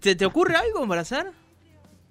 ¿Te, 0.00 0.16
¿Te 0.16 0.26
ocurre 0.26 0.56
algo 0.56 0.86
para 0.88 1.02
hacer? 1.02 1.26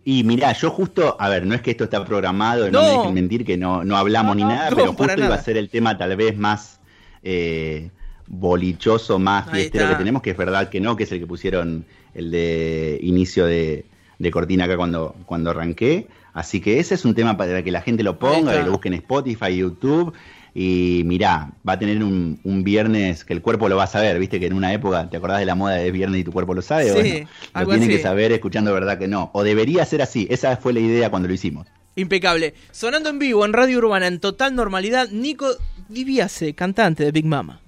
Y 0.06 0.24
mirá, 0.24 0.54
yo 0.54 0.72
justo, 0.72 1.18
a 1.20 1.28
ver, 1.28 1.46
no 1.46 1.54
es 1.56 1.62
que 1.62 1.72
esto 1.72 1.84
está 1.84 2.06
programado, 2.06 2.72
no, 2.72 2.82
me 2.82 2.90
dejen 2.90 3.14
mentir 3.14 3.46
que 3.46 3.58
no, 3.58 3.84
no 3.84 3.98
hablamos 3.98 4.36
ni 4.36 4.44
nada, 4.44 4.70
pero 4.70 4.94
justo 4.94 5.14
iba 5.18 5.36
a 5.36 5.44
ser 5.44 5.58
el 5.58 5.70
tema 5.70 5.98
tal 5.98 6.16
vez 6.16 6.38
más 6.38 6.80
eh, 7.22 7.90
bolichoso 8.28 9.20
más 9.20 9.50
fiestero 9.52 9.90
que 9.90 9.96
tenemos, 9.96 10.22
que 10.22 10.32
es 10.32 10.38
verdad 10.38 10.70
que 10.70 10.80
no, 10.80 10.96
que 10.96 11.04
es 11.04 11.12
el 11.12 11.20
que 11.20 11.28
pusieron 11.28 11.86
el 12.14 12.32
de 12.32 12.98
inicio 13.04 13.46
de, 13.46 13.86
cortina 14.32 14.66
acá 14.66 14.78
cuando, 14.78 15.16
cuando 15.26 15.52
arranqué. 15.52 16.08
Así 16.34 16.62
que 16.62 16.80
ese 16.80 16.96
es 16.96 17.06
un 17.06 17.16
tema 17.16 17.38
para 17.38 17.64
que 17.64 17.72
la 17.72 17.82
gente 17.82 18.04
lo 18.04 18.20
ponga, 18.20 18.54
que 18.54 18.64
lo 18.64 18.72
busquen 18.72 18.94
en 18.94 19.00
Spotify, 19.00 19.56
YouTube. 19.56 20.14
Y 20.54 21.04
mirá, 21.06 21.52
va 21.68 21.74
a 21.74 21.80
tener 21.80 22.04
un, 22.04 22.40
viernes 22.64 23.24
que 23.24 23.34
el 23.34 23.42
cuerpo 23.42 23.70
lo 23.70 23.78
va 23.78 23.84
a 23.84 23.88
saber, 23.88 24.20
viste 24.20 24.40
que 24.40 24.48
en 24.48 24.54
una 24.54 24.74
época, 24.74 25.10
¿te 25.10 25.18
acordás 25.18 25.40
de 25.40 25.46
la 25.46 25.56
moda 25.56 25.76
de 25.76 25.92
viernes 25.92 26.22
y 26.22 26.24
tu 26.24 26.32
cuerpo 26.32 26.54
lo 26.54 26.62
sabe? 26.62 26.90
Sí, 26.90 27.28
lo 27.54 27.68
tiene 27.68 27.88
que 27.88 28.00
saber 28.00 28.32
escuchando 28.32 28.74
verdad 28.74 28.98
que 28.98 29.08
no. 29.08 29.30
O 29.34 29.44
debería 29.44 29.86
ser 29.86 30.02
así, 30.02 30.28
esa 30.30 30.58
fue 30.58 30.74
la 30.74 30.80
idea 30.80 31.10
cuando 31.10 31.28
lo 31.28 31.34
hicimos. 31.34 31.68
Impecable. 31.96 32.54
Sonando 32.72 33.10
en 33.10 33.20
vivo 33.20 33.46
en 33.46 33.54
Radio 33.54 33.78
Urbana 33.78 34.08
en 34.08 34.20
total 34.20 34.56
normalidad, 34.56 35.10
Nico 35.10 35.48
Diviase, 35.88 36.54
cantante 36.54 37.04
de 37.04 37.12
Big 37.12 37.26
Mama. 37.26 37.62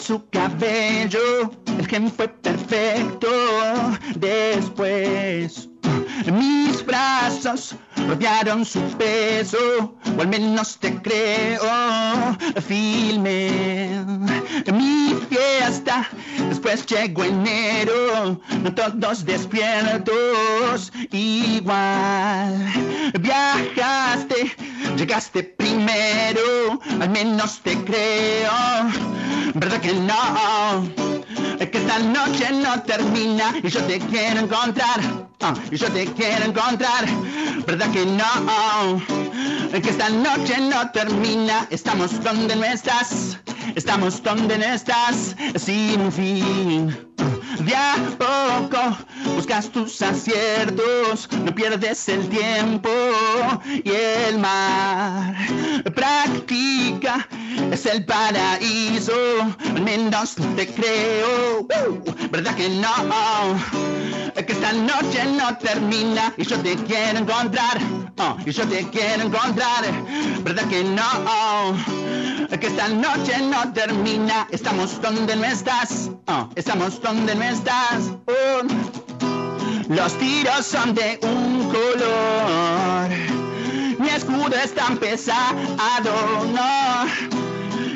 Su 0.00 0.28
cabello, 0.30 1.50
el 1.78 1.86
gen 1.86 2.10
fue 2.10 2.28
perfecto. 2.28 3.28
Después 4.16 5.68
mis 6.32 6.84
brazos 6.84 7.74
rodearon 8.08 8.64
su 8.64 8.80
peso, 8.96 9.94
o 10.16 10.20
al 10.20 10.28
menos 10.28 10.78
te 10.78 10.94
creo. 11.02 11.62
Filme 12.66 14.04
mi 14.72 15.14
fiesta, 15.28 16.08
después 16.48 16.86
llegó 16.86 17.24
enero, 17.24 18.40
no 18.62 18.74
todos 18.74 19.24
despiertos 19.24 20.92
igual. 21.10 22.72
Viajaste, 23.20 24.54
llegaste 24.96 25.42
primero, 25.44 26.80
al 27.00 27.10
menos 27.10 27.60
te 27.60 27.76
creo. 27.84 28.52
¿Verdad 29.54 29.80
que 29.80 29.92
no? 29.92 30.88
Es 31.60 31.70
que 31.70 31.78
esta 31.78 31.98
noche 32.00 32.50
no 32.52 32.82
termina 32.82 33.54
y 33.62 33.68
yo 33.68 33.80
te 33.84 33.98
quiero 34.00 34.40
encontrar. 34.40 35.00
Ah, 35.40 35.54
y 35.70 35.76
yo 35.76 35.90
te 35.92 36.06
quiero 36.06 36.46
encontrar. 36.46 37.04
¿Verdad 37.66 37.90
que 37.92 38.04
no? 38.04 39.00
Es 39.72 39.82
que 39.82 39.90
esta 39.90 40.08
noche 40.08 40.58
no 40.60 40.90
termina. 40.90 41.66
Estamos 41.70 42.22
donde 42.22 42.56
no 42.56 42.64
estás. 42.64 43.38
Estamos 43.74 44.22
donde 44.22 44.56
estás. 44.74 45.36
Sin 45.56 46.12
fin. 46.12 46.96
A 47.72 47.96
poco 48.18 48.98
buscas 49.34 49.70
tus 49.70 50.02
aciertos, 50.02 51.28
no 51.32 51.54
pierdes 51.54 52.08
el 52.08 52.28
tiempo 52.28 52.90
y 53.64 53.90
el 53.90 54.38
mar. 54.38 55.34
Practica, 55.94 57.26
es 57.70 57.86
el 57.86 58.04
paraíso, 58.04 59.14
al 59.64 59.82
menos 59.82 60.34
te 60.56 60.66
creo. 60.66 61.66
¿Verdad 62.30 62.54
que 62.54 62.68
no? 62.68 62.94
que 64.34 64.52
esta 64.52 64.72
noche 64.72 65.24
no 65.26 65.56
termina 65.58 66.34
y 66.36 66.44
yo 66.44 66.58
te 66.58 66.76
quiero 66.76 67.20
encontrar. 67.20 67.78
Oh, 68.18 68.36
y 68.44 68.50
yo 68.50 68.66
te 68.68 68.88
quiero 68.90 69.22
encontrar. 69.22 69.84
¿Verdad 70.42 70.64
que 70.68 70.84
no? 70.84 71.74
que 72.58 72.66
esta 72.66 72.88
noche 72.88 73.40
no 73.42 73.72
termina. 73.72 74.46
Estamos 74.50 75.00
donde 75.00 75.34
no 75.36 75.44
estás. 75.44 76.10
Oh, 76.26 76.48
estamos 76.54 77.00
donde 77.00 77.34
no 77.34 77.42
estás. 77.42 77.53
Oh. 78.26 78.62
Los 79.88 80.12
tiros 80.18 80.66
son 80.66 80.92
de 80.94 81.20
un 81.22 81.70
color. 81.70 83.08
Mi 84.00 84.08
escudo 84.08 84.56
es 84.56 84.74
tan 84.74 84.96
pesado, 84.96 85.54
no. 86.52 87.06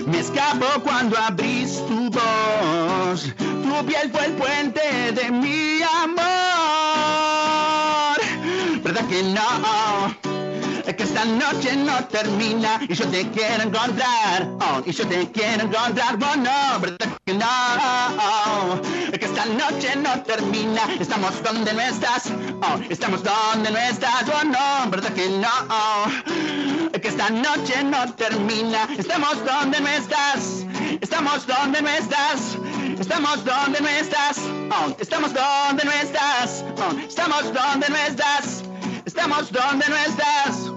Me 0.06 0.20
escapo 0.20 0.66
cuando 0.84 1.18
abrís 1.18 1.84
tu 1.88 2.08
voz. 2.10 3.34
Tu 3.36 3.86
piel 3.86 4.10
fue 4.12 4.26
el 4.26 4.32
puente 4.34 5.12
de 5.12 5.30
mi 5.30 5.82
amor. 5.82 6.18
¿Verdad 8.84 9.08
que 9.08 9.22
no? 9.24 10.27
Es 10.88 10.94
que 10.94 11.02
esta 11.02 11.22
noche 11.26 11.76
no 11.76 12.02
termina 12.06 12.80
y 12.88 12.94
yo 12.94 13.06
te 13.08 13.28
quiero 13.28 13.64
encontrar. 13.64 14.48
Oh, 14.58 14.80
y 14.86 14.92
yo 14.92 15.06
te 15.06 15.30
quiero 15.32 15.64
encontrar. 15.64 16.14
Oh, 16.14 16.36
no, 16.36 16.80
¿verdad 16.80 17.08
que 17.26 17.34
no? 17.34 18.80
Es 19.12 19.18
que 19.18 19.26
esta 19.26 19.44
noche 19.44 19.96
no 19.96 20.22
termina. 20.22 20.80
Estamos 20.98 21.42
donde 21.42 21.74
no 21.74 21.82
estás. 21.82 22.32
Oh, 22.62 22.80
estamos 22.88 23.22
donde 23.22 23.70
no 23.70 23.76
estás. 23.76 24.24
Oh, 24.32 24.44
no, 24.46 24.90
¿verdad 24.90 25.12
que 25.12 25.28
no? 25.28 26.88
Es 26.94 27.02
que 27.02 27.08
esta 27.08 27.28
noche 27.28 27.84
no 27.84 28.10
termina. 28.14 28.88
Estamos 28.96 29.44
donde 29.44 29.82
no 29.82 29.88
estás. 29.88 30.64
Estamos 31.02 31.46
donde 31.46 31.82
no 31.82 31.88
estás. 31.90 32.56
Estamos 32.98 33.44
donde 33.44 33.78
no 33.82 33.88
estás. 33.88 34.38
Oh, 34.70 34.96
estamos 34.98 35.34
donde 35.34 35.84
no 35.84 35.92
estás. 35.92 36.64
Oh, 36.78 36.98
estamos 37.06 37.52
donde 37.52 37.90
no 37.90 37.96
estás. 37.96 38.67
Estamos 39.04 39.50
donde 39.52 39.88
no 39.88 39.96
estás. 39.96 40.68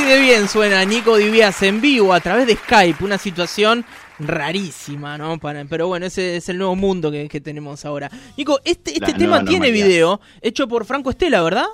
Así 0.00 0.08
de 0.08 0.18
bien 0.18 0.48
suena 0.48 0.82
Nico 0.86 1.18
Divías 1.18 1.62
en 1.62 1.82
vivo 1.82 2.14
a 2.14 2.20
través 2.20 2.46
de 2.46 2.56
Skype, 2.56 3.04
una 3.04 3.18
situación 3.18 3.84
rarísima, 4.18 5.18
¿no? 5.18 5.38
pero 5.68 5.88
bueno, 5.88 6.06
ese 6.06 6.38
es 6.38 6.48
el 6.48 6.56
nuevo 6.56 6.74
mundo 6.74 7.10
que, 7.10 7.28
tenemos 7.42 7.84
ahora. 7.84 8.10
Nico, 8.34 8.60
este, 8.64 8.94
este 8.94 9.12
tema 9.12 9.44
tiene 9.44 9.70
video 9.70 10.18
hecho 10.40 10.66
por 10.68 10.86
Franco 10.86 11.10
Estela, 11.10 11.42
¿verdad? 11.42 11.66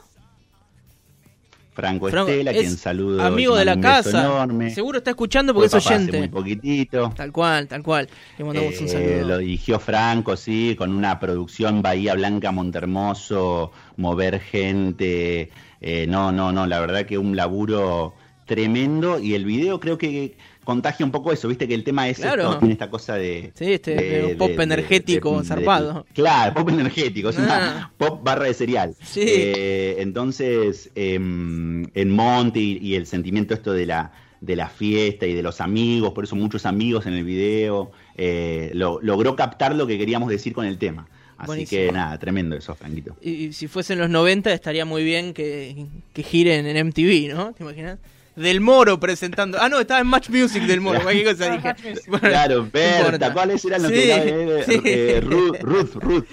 Franco, 1.73 2.09
Estela, 2.09 2.53
quien 2.53 2.77
saludo. 2.77 3.23
Amigo 3.23 3.55
de 3.55 3.65
la 3.65 3.79
casa. 3.79 4.45
Seguro 4.75 4.99
está 4.99 5.11
escuchando 5.11 5.55
porque 5.55 5.69
es 5.69 5.87
oyente. 5.87 6.19
muy 6.19 6.29
poquitito. 6.29 7.13
Tal 7.15 7.31
cual, 7.31 7.69
tal 7.69 7.85
cual. 7.85 8.09
Le 8.39 8.45
mandamos 8.45 8.81
un 8.81 8.87
eh, 8.87 8.89
saludo. 8.89 9.29
Lo 9.29 9.39
dirigió 9.39 9.79
Franco, 9.79 10.37
sí, 10.37 10.75
con 10.77 10.93
una 10.93 11.21
producción 11.21 11.81
Bahía 11.81 12.15
Blanca, 12.15 12.51
Montermoso, 12.51 13.71
mover 13.97 14.41
gente. 14.41 15.53
Eh, 15.81 16.07
no, 16.07 16.33
no, 16.33 16.53
no, 16.53 16.67
la 16.67 16.81
verdad 16.81 17.07
que 17.07 17.19
un 17.19 17.37
laburo 17.37 18.15
tremendo 18.47 19.19
y 19.19 19.35
el 19.35 19.45
video 19.45 19.81
creo 19.81 19.99
que 19.99 20.37
contagia 20.65 21.07
un 21.07 21.13
poco 21.13 21.33
eso, 21.33 21.47
viste 21.49 21.69
que 21.69 21.75
el 21.75 21.85
tema 21.85 22.09
es 22.09 22.19
claro. 22.19 22.59
tiene 22.59 22.73
esta 22.73 22.91
cosa 22.91 23.15
de... 23.15 23.53
Sí, 23.55 23.75
este 23.75 24.35
pop 24.37 24.59
energético 24.59 25.43
zarpado. 25.45 26.07
claro, 26.13 26.55
pop 26.55 26.69
energético, 26.71 27.29
es 27.29 27.39
una 27.39 27.83
ah. 27.83 27.93
pop 27.97 28.23
barra 28.23 28.47
de 28.47 28.55
cereal. 28.55 28.95
Sí. 29.01 29.25
Eh, 29.25 29.97
entonces, 29.99 30.91
em, 30.95 31.87
en 31.95 32.11
Monty 32.11 32.79
y, 32.81 32.95
el 32.95 33.07
sentimiento 33.07 33.55
esto 33.55 33.73
de 33.73 33.87
la, 33.87 34.13
de 34.41 34.57
la 34.57 34.69
fiesta 34.69 35.27
y 35.27 35.35
de 35.35 35.43
los 35.43 35.61
amigos, 35.61 36.13
por 36.13 36.25
eso 36.25 36.35
muchos 36.35 36.67
amigos 36.67 37.07
en 37.07 37.15
el 37.15 37.25
video, 37.25 37.93
eh, 38.17 38.71
logró 38.75 39.37
captar 39.37 39.75
lo 39.75 39.87
que 39.87 39.99
queríamos 39.99 40.29
decir 40.29 40.53
con 40.53 40.67
el 40.67 40.79
tema. 40.79 41.09
Así 41.39 41.67
que 41.67 41.93
nada, 41.93 42.19
tremendo 42.19 42.57
eso, 42.57 42.75
Franquito. 42.75 43.17
Y, 43.21 43.53
si 43.53 43.69
fuesen 43.69 43.99
los 43.99 44.11
90 44.11 44.53
estaría 44.53 44.85
muy 44.85 45.05
bien 45.05 45.35
que, 45.35 45.87
que 46.13 46.23
giren 46.23 46.67
en 46.67 46.87
MTV, 46.89 47.35
¿no? 47.35 47.53
¿Te 47.53 47.63
imaginas? 47.63 47.99
Del 48.37 48.61
Moro 48.61 49.01
presentando. 49.01 49.59
Ah, 49.61 49.69
no, 49.71 49.81
estaba 49.81 50.01
en 50.01 50.07
Match 50.07 50.29
Music 50.29 50.63
del 50.65 50.83
Moro. 50.83 51.03
Cualquier 51.03 51.35
cosa 51.35 51.51
dije. 51.57 51.75
claro, 52.21 52.69
Berta, 52.71 53.33
¿cuáles 53.33 53.65
eran 53.65 53.83
los 53.83 53.91
que 53.91 54.13
eh, 54.13 54.65
eh, 54.85 55.21
Ruth, 55.23 55.57
Ruth, 55.63 55.95
Ruth. 55.95 56.27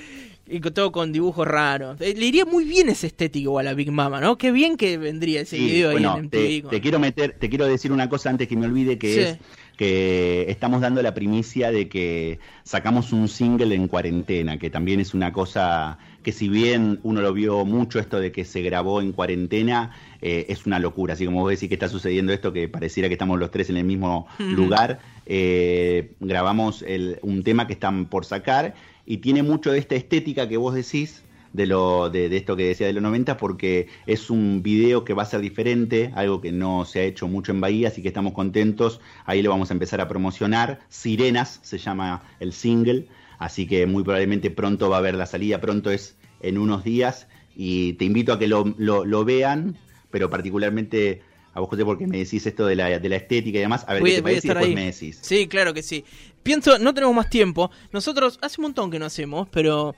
Y 0.54 0.60
todo 0.60 0.92
con 0.92 1.12
dibujos 1.12 1.48
raros. 1.48 2.00
Eh, 2.00 2.14
le 2.16 2.26
iría 2.28 2.46
muy 2.46 2.64
bien 2.64 2.88
ese 2.88 3.08
estético 3.08 3.58
a 3.58 3.64
la 3.64 3.74
Big 3.74 3.92
Mama, 3.92 4.22
¿no? 4.22 4.38
Qué 4.38 4.52
bien 4.52 4.78
que 4.78 5.00
vendría 5.00 5.42
ese 5.42 5.58
video 5.58 5.90
ahí 5.90 6.04
en 6.04 6.26
MTV. 6.26 6.70
Te, 6.70 6.80
quiero 6.80 7.00
meter, 7.00 7.36
te 7.40 7.50
quiero 7.50 7.66
decir 7.66 7.92
una 7.92 8.08
cosa 8.08 8.30
antes 8.30 8.48
que 8.48 8.56
me 8.56 8.68
olvide 8.68 9.00
que 9.00 9.24
es 9.24 9.38
que 9.76 10.46
estamos 10.50 10.82
dando 10.82 11.02
la 11.02 11.16
primicia 11.16 11.72
de 11.72 11.90
que 11.90 12.40
sacamos 12.64 13.12
un 13.12 13.28
single 13.28 13.74
en 13.74 13.88
cuarentena, 13.88 14.60
que 14.60 14.70
también 14.70 15.00
es 15.00 15.16
una 15.16 15.34
cosa 15.34 15.98
que 16.24 16.32
si 16.32 16.50
bien 16.50 17.00
uno 17.04 17.22
lo 17.22 17.34
vio 17.34 17.66
mucho 17.66 18.00
esto 18.00 18.20
de 18.20 18.32
que 18.32 18.46
se 18.46 18.62
grabó 18.62 19.02
en 19.02 19.12
cuarentena, 19.12 19.92
eh, 20.22 20.46
es 20.50 20.66
una 20.66 20.80
locura. 20.80 21.14
Así 21.14 21.26
como 21.26 21.42
vos 21.42 21.52
decís 21.52 21.70
que 21.70 21.76
está 21.76 21.90
sucediendo 21.90 22.34
esto, 22.34 22.54
que 22.54 22.68
pareciera 22.68 23.10
que 23.10 23.14
estamos 23.14 23.40
los 23.40 23.52
tres 23.52 23.70
en 23.70 23.78
el 23.78 23.84
mismo 23.84 24.28
lugar, 24.40 25.00
eh, 25.26 26.14
grabamos 26.20 26.84
un 27.22 27.44
tema 27.44 27.68
que 27.68 27.74
están 27.74 28.06
por 28.06 28.26
sacar 28.26 28.74
y 29.06 29.18
tiene 29.18 29.44
mucho 29.44 29.72
de 29.72 29.80
esta 29.80 29.96
estética 29.96 30.48
que 30.48 30.58
vos 30.58 30.74
decís 30.74 31.24
de, 31.54 31.68
lo, 31.68 32.10
de, 32.10 32.30
de, 32.30 32.38
esto 32.38 32.56
que 32.56 32.66
decía 32.66 32.88
de 32.88 32.94
los 32.94 33.04
90 33.04 33.38
porque 33.38 33.88
es 34.06 34.30
un 34.30 34.64
video 34.64 35.06
que 35.06 35.14
va 35.14 35.24
a 35.24 35.26
ser 35.26 35.42
diferente, 35.42 36.12
algo 36.16 36.42
que 36.42 36.52
no 36.52 36.84
se 36.86 37.00
ha 37.00 37.04
hecho 37.04 37.28
mucho 37.28 37.52
en 37.52 37.62
Bahía, 37.62 37.90
así 37.90 38.02
que 38.02 38.08
estamos 38.08 38.34
contentos. 38.34 39.00
Ahí 39.26 39.42
lo 39.42 39.52
vamos 39.52 39.70
a 39.70 39.74
empezar 39.74 40.02
a 40.02 40.08
promocionar. 40.08 40.80
Sirenas 40.90 41.60
se 41.62 41.78
llama 41.78 42.24
el 42.40 42.54
single, 42.54 43.08
así 43.40 43.68
que 43.68 43.86
muy 43.86 44.04
probablemente 44.04 44.52
pronto 44.52 44.90
va 44.90 44.98
a 44.98 45.00
haber 45.00 45.16
la 45.16 45.26
salida, 45.26 45.62
pronto 45.62 45.92
es 45.92 46.16
en 46.42 46.58
unos 46.58 46.84
días 46.84 47.28
y 47.56 47.94
te 47.94 48.06
invito 48.06 48.34
a 48.34 48.40
que 48.40 48.48
lo, 48.48 48.74
lo, 48.78 49.06
lo 49.06 49.26
vean, 49.26 49.78
pero 50.12 50.30
particularmente 50.30 51.22
a 51.54 51.60
vos, 51.60 51.70
José, 51.70 51.86
porque 51.86 52.08
me 52.08 52.18
decís 52.18 52.46
esto 52.48 52.66
de 52.66 52.76
la, 52.76 53.00
de 53.00 53.10
la 53.10 53.16
estética 53.16 53.60
y 53.60 53.62
demás. 53.62 53.86
A 53.88 53.94
ver 53.94 54.04
qué 54.04 54.16
te 54.16 54.24
parece 54.24 54.48
y 54.48 54.50
después 54.50 54.74
me 54.74 54.86
decís. 54.86 55.20
Sí, 55.22 55.48
claro 55.48 55.74
que 55.74 55.84
sí. 55.84 56.04
Pienso, 56.42 56.80
no 56.80 56.94
tenemos 56.94 57.16
más 57.16 57.30
tiempo. 57.30 57.70
Nosotros 57.92 58.40
hace 58.42 58.60
un 58.60 58.64
montón 58.64 58.90
que 58.90 58.98
no 58.98 59.06
hacemos, 59.06 59.48
pero 59.50 59.96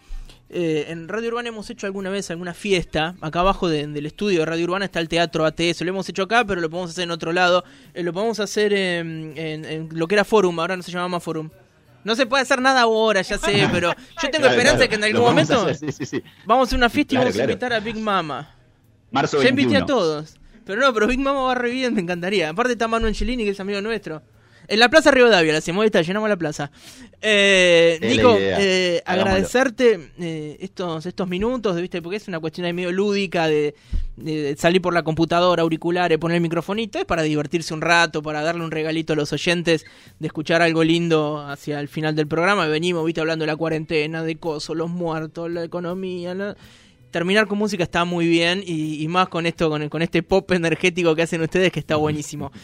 eh, 0.49 0.87
en 0.89 1.07
Radio 1.07 1.29
Urbana 1.29 1.49
hemos 1.49 1.69
hecho 1.69 1.87
alguna 1.87 2.09
vez 2.09 2.29
alguna 2.29 2.53
fiesta. 2.53 3.15
Acá 3.21 3.39
abajo 3.39 3.69
de, 3.69 3.87
del 3.87 4.05
estudio 4.05 4.41
de 4.41 4.45
Radio 4.45 4.65
Urbana 4.65 4.85
está 4.85 4.99
el 4.99 5.07
Teatro 5.07 5.45
ATS. 5.45 5.81
Lo 5.81 5.89
hemos 5.89 6.09
hecho 6.09 6.23
acá, 6.23 6.43
pero 6.43 6.59
lo 6.59 6.69
podemos 6.69 6.91
hacer 6.91 7.05
en 7.05 7.11
otro 7.11 7.31
lado. 7.31 7.63
Eh, 7.93 8.03
lo 8.03 8.11
podemos 8.11 8.41
hacer 8.41 8.73
en, 8.73 9.33
en, 9.37 9.63
en, 9.63 9.89
lo 9.93 10.09
que 10.09 10.15
era 10.15 10.25
Forum, 10.25 10.59
ahora 10.59 10.75
no 10.75 10.83
se 10.83 10.91
llama 10.91 11.07
más 11.07 11.23
Forum. 11.23 11.49
No 12.05 12.15
se 12.15 12.25
puede 12.25 12.43
hacer 12.43 12.61
nada 12.61 12.81
ahora, 12.81 13.21
ya 13.21 13.37
sé, 13.37 13.67
pero 13.73 13.89
yo 13.93 14.29
tengo 14.29 14.37
Claro, 14.37 14.51
esperanza 14.51 14.77
claro. 14.77 14.89
que 14.89 14.95
en 14.95 15.03
algún 15.03 15.23
vamos 15.25 15.49
a 15.49 15.53
momento 15.55 15.71
hacer, 15.71 15.91
sí, 15.91 16.05
sí, 16.05 16.05
sí. 16.05 16.23
vamos 16.45 16.63
a 16.63 16.69
hacer 16.69 16.77
una 16.77 16.89
fiesta 16.89 17.15
y 17.15 17.17
Claro, 17.17 17.25
vamos 17.31 17.39
a 17.39 17.43
invitar 17.43 17.73
a 17.73 17.79
Big 17.81 17.97
Mama. 17.97 18.55
Marzo 19.11 19.41
Ya 19.41 19.49
invité 19.49 19.73
21. 19.73 19.83
a 19.83 19.85
todos. 19.85 20.37
Pero 20.65 20.81
no, 20.81 20.93
pero 20.93 21.07
Big 21.07 21.19
Mama 21.19 21.41
va 21.41 21.55
re 21.55 21.69
bien, 21.69 21.93
me 21.93 22.01
encantaría. 22.01 22.49
Aparte 22.49 22.71
está 22.73 22.87
Manu 22.87 23.07
Angelini, 23.07 23.43
que 23.43 23.49
es 23.51 23.59
amigo 23.59 23.81
nuestro. 23.81 24.21
En 24.67 24.79
la 24.79 24.89
Plaza 24.89 25.11
Rivadavia 25.11 25.51
la 25.51 25.59
hacemos, 25.59 25.85
está, 25.85 26.01
llenamos 26.01 26.29
la 26.29 26.37
plaza. 26.37 26.71
Eh, 27.21 27.97
Nico, 28.01 28.35
eh, 28.39 29.01
agradecerte 29.05 30.11
eh, 30.19 30.57
estos, 30.59 31.05
estos 31.05 31.27
minutos, 31.27 31.79
¿viste? 31.81 32.01
porque 32.01 32.17
es 32.17 32.27
una 32.27 32.39
cuestión 32.39 32.65
ahí 32.65 32.73
medio 32.73 32.91
lúdica 32.91 33.47
de, 33.47 33.73
de 34.15 34.55
salir 34.57 34.81
por 34.81 34.93
la 34.93 35.03
computadora, 35.03 35.63
auriculares, 35.63 36.17
poner 36.17 36.35
el 36.35 36.41
microfonito. 36.41 36.99
Es 36.99 37.05
para 37.05 37.23
divertirse 37.23 37.73
un 37.73 37.81
rato, 37.81 38.21
para 38.21 38.41
darle 38.41 38.63
un 38.63 38.71
regalito 38.71 39.13
a 39.13 39.15
los 39.15 39.33
oyentes 39.33 39.85
de 40.19 40.27
escuchar 40.27 40.61
algo 40.61 40.83
lindo 40.83 41.39
hacia 41.47 41.79
el 41.79 41.87
final 41.87 42.15
del 42.15 42.27
programa. 42.27 42.67
Venimos, 42.67 43.05
viste, 43.05 43.21
hablando 43.21 43.43
de 43.43 43.47
la 43.47 43.55
cuarentena, 43.55 44.23
de 44.23 44.35
coso, 44.37 44.75
los 44.75 44.89
muertos, 44.89 45.49
la 45.49 45.63
economía, 45.63 46.33
la- 46.35 46.55
terminar 47.11 47.47
con 47.47 47.57
música 47.57 47.81
está 47.81 48.03
muy 48.03 48.27
bien 48.27 48.61
y, 48.65 49.01
y 49.01 49.07
más 49.07 49.29
con 49.29 49.45
esto, 49.45 49.69
con, 49.69 49.87
con 49.87 50.01
este 50.01 50.21
pop 50.21 50.51
energético 50.51 51.15
que 51.15 51.21
hacen 51.21 51.41
ustedes 51.41 51.71
que 51.71 51.79
está 51.79 51.95
buenísimo. 51.95 52.51